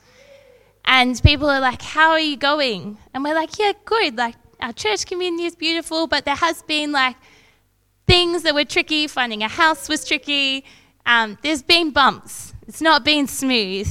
And 0.85 1.21
people 1.23 1.49
are 1.49 1.61
like, 1.61 1.81
"How 1.81 2.11
are 2.11 2.21
you 2.21 2.37
going?" 2.37 2.99
And 3.15 3.25
we're 3.25 3.35
like, 3.35 3.59
"Yeah, 3.59 3.73
good. 3.85 4.17
Like 4.17 4.37
our 4.61 4.73
church 4.73 5.07
community 5.07 5.45
is 5.45 5.57
beautiful, 5.57 6.07
but 6.07 6.25
there 6.25 6.37
has 6.37 6.63
been 6.63 6.93
like 6.93 7.17
things 8.07 8.43
that 8.43 8.55
were 8.55 8.65
tricky. 8.65 9.07
Finding 9.07 9.43
a 9.43 9.49
house 9.49 9.89
was 9.89 10.05
tricky. 10.07 10.65
Um, 11.07 11.39
there's 11.43 11.63
been 11.63 11.91
bumps. 11.91 12.54
It's 12.67 12.81
not 12.81 13.05
been 13.05 13.27
smooth. 13.27 13.89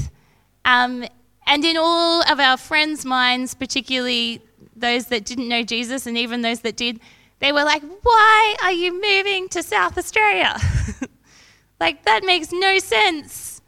Um, 0.65 1.05
and 1.45 1.63
in 1.63 1.77
all 1.77 2.21
of 2.23 2.39
our 2.39 2.57
friends' 2.57 3.05
minds, 3.05 3.53
particularly 3.53 4.41
those 4.75 5.07
that 5.07 5.25
didn't 5.25 5.47
know 5.47 5.63
Jesus 5.63 6.05
and 6.05 6.17
even 6.17 6.41
those 6.41 6.62
that 6.62 6.75
did, 6.75 6.99
they 7.39 7.51
were 7.51 7.63
like, 7.63 7.83
Why 8.01 8.55
are 8.63 8.71
you 8.71 8.93
moving 8.93 9.49
to 9.49 9.62
South 9.62 9.97
Australia? 9.97 10.57
like, 11.79 12.05
that 12.05 12.23
makes 12.23 12.51
no 12.51 12.79
sense. 12.79 13.62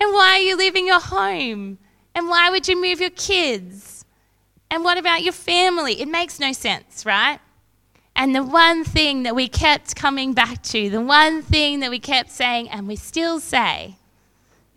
And 0.00 0.12
why 0.12 0.36
are 0.36 0.42
you 0.42 0.56
leaving 0.56 0.86
your 0.86 1.00
home? 1.00 1.78
And 2.14 2.28
why 2.28 2.50
would 2.50 2.68
you 2.68 2.80
move 2.80 3.00
your 3.00 3.10
kids? 3.10 4.04
And 4.70 4.84
what 4.84 4.98
about 4.98 5.22
your 5.22 5.32
family? 5.32 6.00
It 6.00 6.08
makes 6.08 6.38
no 6.38 6.52
sense, 6.52 7.04
right? 7.04 7.40
And 8.14 8.34
the 8.34 8.42
one 8.42 8.84
thing 8.84 9.22
that 9.22 9.34
we 9.34 9.48
kept 9.48 9.94
coming 9.96 10.32
back 10.32 10.62
to, 10.64 10.90
the 10.90 11.00
one 11.00 11.42
thing 11.42 11.80
that 11.80 11.90
we 11.90 11.98
kept 11.98 12.30
saying, 12.30 12.68
and 12.68 12.86
we 12.86 12.96
still 12.96 13.40
say, 13.40 13.96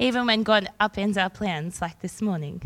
even 0.02 0.26
when 0.26 0.42
God 0.42 0.68
upends 0.80 1.16
our 1.16 1.30
plans, 1.30 1.80
like 1.80 2.02
this 2.02 2.24
morning, 2.24 2.60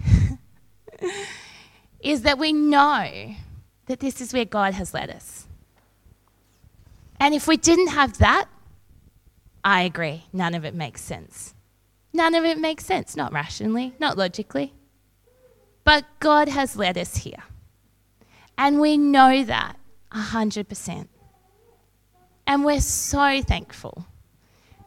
is 2.00 2.21
that 2.21 2.39
we 2.39 2.54
know 2.54 3.36
that 3.88 4.00
this 4.00 4.21
is 4.21 4.34
where 4.34 4.45
God 4.45 4.74
has 4.74 4.93
led 4.93 5.10
us. 5.10 5.45
And 7.19 7.34
if 7.34 7.45
we 7.45 7.58
didn't 7.58 7.89
have 7.89 8.19
that, 8.19 8.45
I 9.65 9.82
agree, 9.82 10.24
none 10.32 10.56
of 10.56 10.63
it 10.63 10.74
makes 10.74 11.02
sense. 11.02 11.54
None 12.13 12.36
of 12.36 12.45
it 12.45 12.58
makes 12.58 12.86
sense, 12.86 13.17
not 13.17 13.34
rationally, 13.34 13.93
not 14.00 14.17
logically. 14.17 14.74
But 15.84 16.06
God 16.21 16.48
has 16.48 16.78
led 16.78 16.98
us 16.98 17.17
here. 17.17 17.43
And 18.58 18.80
we 18.80 18.98
know 18.98 19.43
that. 19.43 19.78
100%. 20.13 21.10
And 22.48 22.63
we're 22.63 22.80
so 22.80 23.41
thankful. 23.41 24.06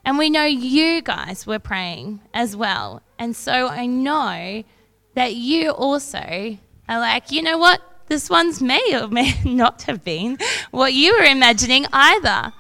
And 0.09 0.16
we 0.16 0.31
know 0.31 0.44
you 0.44 1.03
guys 1.03 1.47
were 1.47 1.59
praying 1.59 2.23
as 2.33 2.57
well. 2.57 3.03
And 3.18 3.37
so 3.37 3.68
I 3.68 3.85
know 3.85 4.64
that 5.12 5.35
you 5.35 5.68
also 5.68 6.57
are 6.88 6.99
like, 6.99 7.31
you 7.31 7.42
know 7.42 7.59
what? 7.59 7.83
This 8.07 8.31
one's 8.31 8.62
may 8.62 8.99
or 8.99 9.09
may 9.09 9.38
not 9.44 9.83
have 9.83 10.03
been 10.03 10.38
what 10.71 10.94
you 10.94 11.12
were 11.12 11.25
imagining 11.25 11.85
either. 11.92 12.55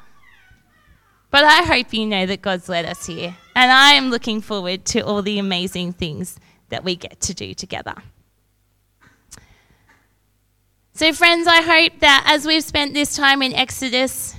But 1.30 1.44
I 1.44 1.62
hope 1.62 1.94
you 1.94 2.04
know 2.04 2.26
that 2.26 2.42
God's 2.42 2.68
led 2.68 2.84
us 2.84 3.06
here. 3.06 3.34
And 3.56 3.72
I 3.72 3.92
am 3.92 4.10
looking 4.10 4.42
forward 4.42 4.84
to 4.84 5.00
all 5.00 5.22
the 5.22 5.38
amazing 5.38 5.94
things 5.94 6.38
that 6.68 6.84
we 6.84 6.96
get 6.96 7.18
to 7.22 7.32
do 7.32 7.54
together. 7.54 7.94
So, 10.92 11.14
friends, 11.14 11.46
I 11.46 11.62
hope 11.62 12.00
that 12.00 12.24
as 12.26 12.44
we've 12.44 12.62
spent 12.62 12.92
this 12.92 13.16
time 13.16 13.40
in 13.40 13.54
Exodus, 13.54 14.34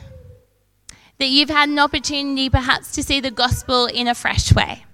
that 1.20 1.28
you've 1.28 1.50
had 1.50 1.70
an 1.70 1.80
opportunity 1.80 2.50
perhaps 2.50 2.94
to 2.94 3.04
see 3.04 3.20
the 3.20 3.32
gospel 3.32 3.86
in 3.86 4.08
a 4.08 4.16
fresh 4.16 4.54
way. 4.54 4.86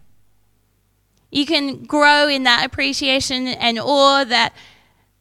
You 1.32 1.46
can 1.46 1.84
grow 1.84 2.28
in 2.28 2.44
that 2.44 2.66
appreciation 2.66 3.48
and 3.48 3.80
awe 3.80 4.24
that 4.24 4.54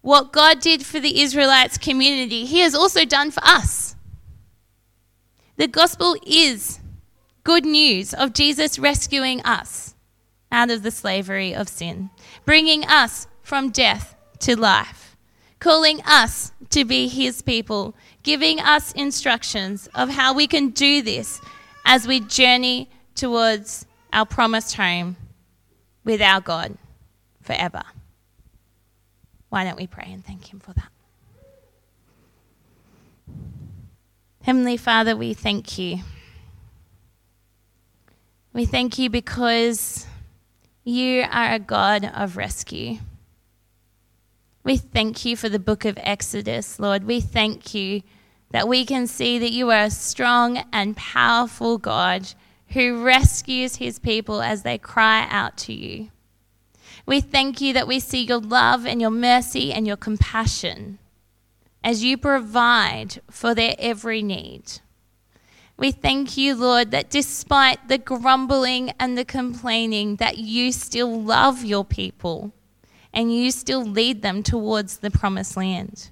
what 0.00 0.32
God 0.32 0.60
did 0.60 0.84
for 0.84 1.00
the 1.00 1.20
Israelites 1.20 1.78
community, 1.78 2.44
He 2.44 2.60
has 2.60 2.74
also 2.74 3.04
done 3.04 3.30
for 3.30 3.42
us. 3.44 3.96
The 5.56 5.68
gospel 5.68 6.16
is 6.26 6.80
good 7.42 7.64
news 7.64 8.12
of 8.12 8.32
Jesus 8.32 8.78
rescuing 8.78 9.40
us 9.42 9.94
out 10.50 10.70
of 10.70 10.82
the 10.82 10.90
slavery 10.90 11.54
of 11.54 11.68
sin, 11.68 12.10
bringing 12.44 12.84
us 12.84 13.26
from 13.42 13.70
death 13.70 14.14
to 14.40 14.58
life 14.58 15.04
calling 15.64 15.98
us 16.04 16.52
to 16.68 16.84
be 16.84 17.08
His 17.08 17.40
people, 17.40 17.94
giving 18.24 18.58
us 18.58 18.90
instructions 18.92 19.88
of 19.94 20.08
how 20.08 20.34
we 20.34 20.48
can 20.48 20.70
do 20.70 21.02
this 21.02 21.40
as 21.84 22.08
we 22.08 22.18
journey 22.20 22.90
towards 23.14 23.86
our 24.12 24.26
promised 24.26 24.74
home 24.74 25.16
with 26.04 26.20
our 26.20 26.40
God 26.40 26.76
forever. 27.42 27.82
Why 29.50 29.62
don't 29.62 29.76
we 29.76 29.86
pray 29.86 30.08
and 30.10 30.24
thank 30.24 30.52
Him 30.52 30.58
for 30.58 30.72
that? 30.72 30.88
Heavenly 34.42 34.76
Father, 34.76 35.16
we 35.16 35.32
thank 35.32 35.78
you. 35.78 35.98
We 38.52 38.64
thank 38.64 38.98
you 38.98 39.10
because 39.10 40.06
you 40.82 41.24
are 41.30 41.52
a 41.52 41.58
God 41.58 42.10
of 42.14 42.36
rescue. 42.36 42.98
We 44.64 44.78
thank 44.78 45.26
you 45.26 45.36
for 45.36 45.50
the 45.50 45.58
book 45.58 45.84
of 45.84 45.98
Exodus, 46.00 46.80
Lord. 46.80 47.04
We 47.04 47.20
thank 47.20 47.74
you 47.74 48.00
that 48.50 48.66
we 48.66 48.86
can 48.86 49.06
see 49.06 49.38
that 49.38 49.52
you 49.52 49.70
are 49.70 49.84
a 49.84 49.90
strong 49.90 50.64
and 50.72 50.96
powerful 50.96 51.76
God 51.76 52.32
who 52.68 53.04
rescues 53.04 53.76
his 53.76 53.98
people 53.98 54.40
as 54.40 54.62
they 54.62 54.78
cry 54.78 55.26
out 55.28 55.58
to 55.58 55.74
you. 55.74 56.08
We 57.04 57.20
thank 57.20 57.60
you 57.60 57.74
that 57.74 57.86
we 57.86 58.00
see 58.00 58.24
your 58.24 58.40
love 58.40 58.86
and 58.86 59.02
your 59.02 59.10
mercy 59.10 59.70
and 59.70 59.86
your 59.86 59.98
compassion 59.98 60.98
as 61.82 62.02
you 62.02 62.16
provide 62.16 63.20
for 63.30 63.54
their 63.54 63.74
every 63.78 64.22
need. 64.22 64.80
We 65.76 65.90
thank 65.90 66.38
you, 66.38 66.54
Lord, 66.54 66.90
that 66.90 67.10
despite 67.10 67.88
the 67.88 67.98
grumbling 67.98 68.92
and 68.98 69.18
the 69.18 69.26
complaining, 69.26 70.16
that 70.16 70.38
you 70.38 70.72
still 70.72 71.20
love 71.20 71.66
your 71.66 71.84
people 71.84 72.54
and 73.14 73.32
you 73.32 73.50
still 73.50 73.82
lead 73.82 74.20
them 74.20 74.42
towards 74.42 74.98
the 74.98 75.10
promised 75.10 75.56
land. 75.56 76.10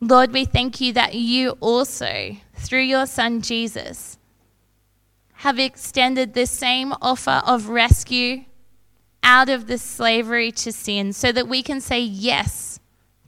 Lord, 0.00 0.32
we 0.32 0.44
thank 0.44 0.80
you 0.80 0.92
that 0.92 1.14
you 1.14 1.56
also, 1.60 2.36
through 2.54 2.82
your 2.82 3.06
Son 3.06 3.40
Jesus, 3.40 4.18
have 5.40 5.58
extended 5.58 6.34
the 6.34 6.46
same 6.46 6.92
offer 7.00 7.42
of 7.46 7.70
rescue 7.70 8.44
out 9.22 9.48
of 9.48 9.66
the 9.66 9.78
slavery 9.78 10.52
to 10.52 10.70
sin 10.70 11.12
so 11.12 11.32
that 11.32 11.48
we 11.48 11.62
can 11.62 11.80
say 11.80 12.00
yes 12.00 12.78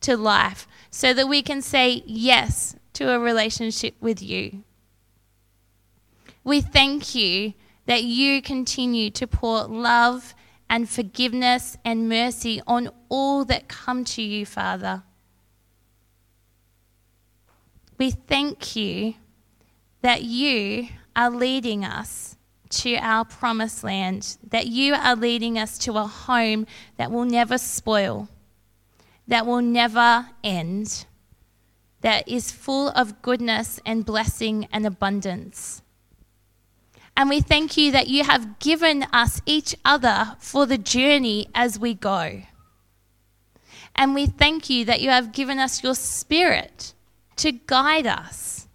to 0.02 0.16
life, 0.16 0.68
so 0.90 1.14
that 1.14 1.26
we 1.26 1.42
can 1.42 1.62
say 1.62 2.02
yes 2.06 2.76
to 2.92 3.10
a 3.10 3.18
relationship 3.18 3.94
with 4.00 4.22
you. 4.22 4.62
We 6.44 6.60
thank 6.60 7.14
you 7.14 7.54
that 7.86 8.04
you 8.04 8.42
continue 8.42 9.10
to 9.10 9.26
pour 9.26 9.64
love 9.64 10.34
and 10.70 10.88
forgiveness 10.88 11.76
and 11.84 12.08
mercy 12.08 12.60
on 12.66 12.90
all 13.08 13.44
that 13.44 13.68
come 13.68 14.04
to 14.04 14.22
you, 14.22 14.44
Father. 14.44 15.02
We 17.98 18.10
thank 18.10 18.76
you 18.76 19.14
that 20.02 20.22
you 20.22 20.88
are 21.16 21.30
leading 21.30 21.84
us 21.84 22.36
to 22.70 22.96
our 22.96 23.24
promised 23.24 23.82
land, 23.82 24.36
that 24.48 24.66
you 24.66 24.94
are 24.94 25.16
leading 25.16 25.58
us 25.58 25.78
to 25.78 25.96
a 25.96 26.06
home 26.06 26.66
that 26.96 27.10
will 27.10 27.24
never 27.24 27.58
spoil, 27.58 28.28
that 29.26 29.46
will 29.46 29.62
never 29.62 30.28
end, 30.44 31.06
that 32.02 32.28
is 32.28 32.52
full 32.52 32.90
of 32.90 33.22
goodness 33.22 33.80
and 33.84 34.04
blessing 34.04 34.68
and 34.70 34.86
abundance. 34.86 35.82
And 37.18 37.28
we 37.28 37.40
thank 37.40 37.76
you 37.76 37.90
that 37.90 38.06
you 38.06 38.22
have 38.22 38.60
given 38.60 39.02
us 39.12 39.42
each 39.44 39.74
other 39.84 40.36
for 40.38 40.66
the 40.66 40.78
journey 40.78 41.48
as 41.52 41.76
we 41.76 41.92
go. 41.92 42.42
And 43.96 44.14
we 44.14 44.26
thank 44.26 44.70
you 44.70 44.84
that 44.84 45.00
you 45.00 45.10
have 45.10 45.32
given 45.32 45.58
us 45.58 45.82
your 45.82 45.96
spirit 45.96 46.94
to 47.34 47.50
guide 47.50 48.06
us 48.06 48.68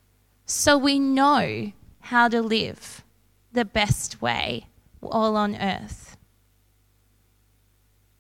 so 0.46 0.78
we 0.78 1.00
know 1.00 1.72
how 2.02 2.28
to 2.28 2.42
live 2.42 3.06
the 3.54 3.64
best 3.64 4.22
way 4.22 4.68
all 5.02 5.38
on 5.38 5.56
earth. 5.56 6.18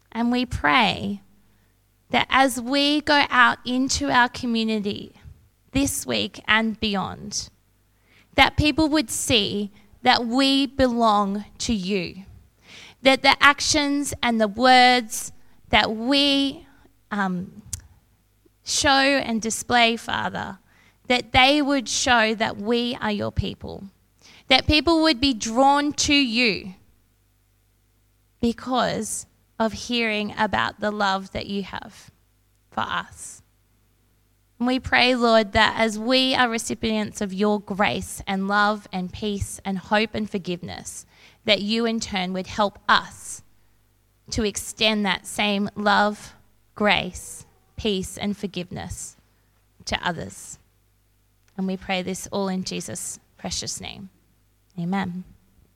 And 0.09 0.31
we 0.31 0.45
pray 0.45 1.21
that 2.11 2.27
as 2.29 2.61
we 2.61 3.01
go 3.01 3.25
out 3.29 3.57
into 3.65 4.09
our 4.09 4.29
community 4.29 5.15
this 5.73 6.05
week 6.05 6.39
and 6.47 6.79
beyond, 6.79 7.49
that 8.35 8.55
people 8.55 8.87
would 8.87 9.09
see 9.09 9.69
that 10.03 10.25
we 10.25 10.67
belong 10.67 11.45
to 11.57 11.73
you, 11.73 12.23
that 13.01 13.21
the 13.21 13.35
actions 13.41 14.13
and 14.21 14.39
the 14.39 14.47
words 14.47 15.31
that 15.69 15.91
we 15.91 16.65
um, 17.11 17.61
show 18.63 18.89
and 18.89 19.41
display, 19.41 19.97
Father, 19.97 20.59
that 21.07 21.31
they 21.33 21.61
would 21.61 21.89
show 21.89 22.33
that 22.35 22.57
we 22.57 22.97
are 23.01 23.11
your 23.11 23.31
people, 23.31 23.85
that 24.47 24.67
people 24.67 25.01
would 25.01 25.19
be 25.19 25.33
drawn 25.33 25.91
to 25.93 26.13
you 26.13 26.75
because 28.41 29.25
of 29.59 29.73
hearing 29.73 30.33
about 30.37 30.79
the 30.79 30.91
love 30.91 31.31
that 31.31 31.45
you 31.45 31.63
have 31.63 32.11
for 32.71 32.81
us. 32.81 33.42
And 34.59 34.67
we 34.67 34.79
pray, 34.79 35.15
Lord, 35.15 35.53
that 35.53 35.75
as 35.77 35.99
we 35.99 36.35
are 36.35 36.49
recipients 36.49 37.21
of 37.21 37.33
your 37.33 37.59
grace 37.59 38.21
and 38.27 38.47
love 38.47 38.87
and 38.91 39.11
peace 39.11 39.59
and 39.65 39.77
hope 39.77 40.11
and 40.13 40.29
forgiveness, 40.29 41.05
that 41.45 41.61
you 41.61 41.85
in 41.85 41.99
turn 41.99 42.33
would 42.33 42.47
help 42.47 42.79
us 42.87 43.41
to 44.31 44.43
extend 44.43 45.05
that 45.05 45.27
same 45.27 45.69
love, 45.75 46.35
grace, 46.75 47.45
peace, 47.75 48.17
and 48.17 48.37
forgiveness 48.37 49.17
to 49.85 50.07
others. 50.07 50.59
And 51.57 51.67
we 51.67 51.77
pray 51.77 52.01
this 52.01 52.27
all 52.27 52.47
in 52.47 52.63
Jesus' 52.63 53.19
precious 53.37 53.81
name. 53.81 54.09
Amen. 54.79 55.23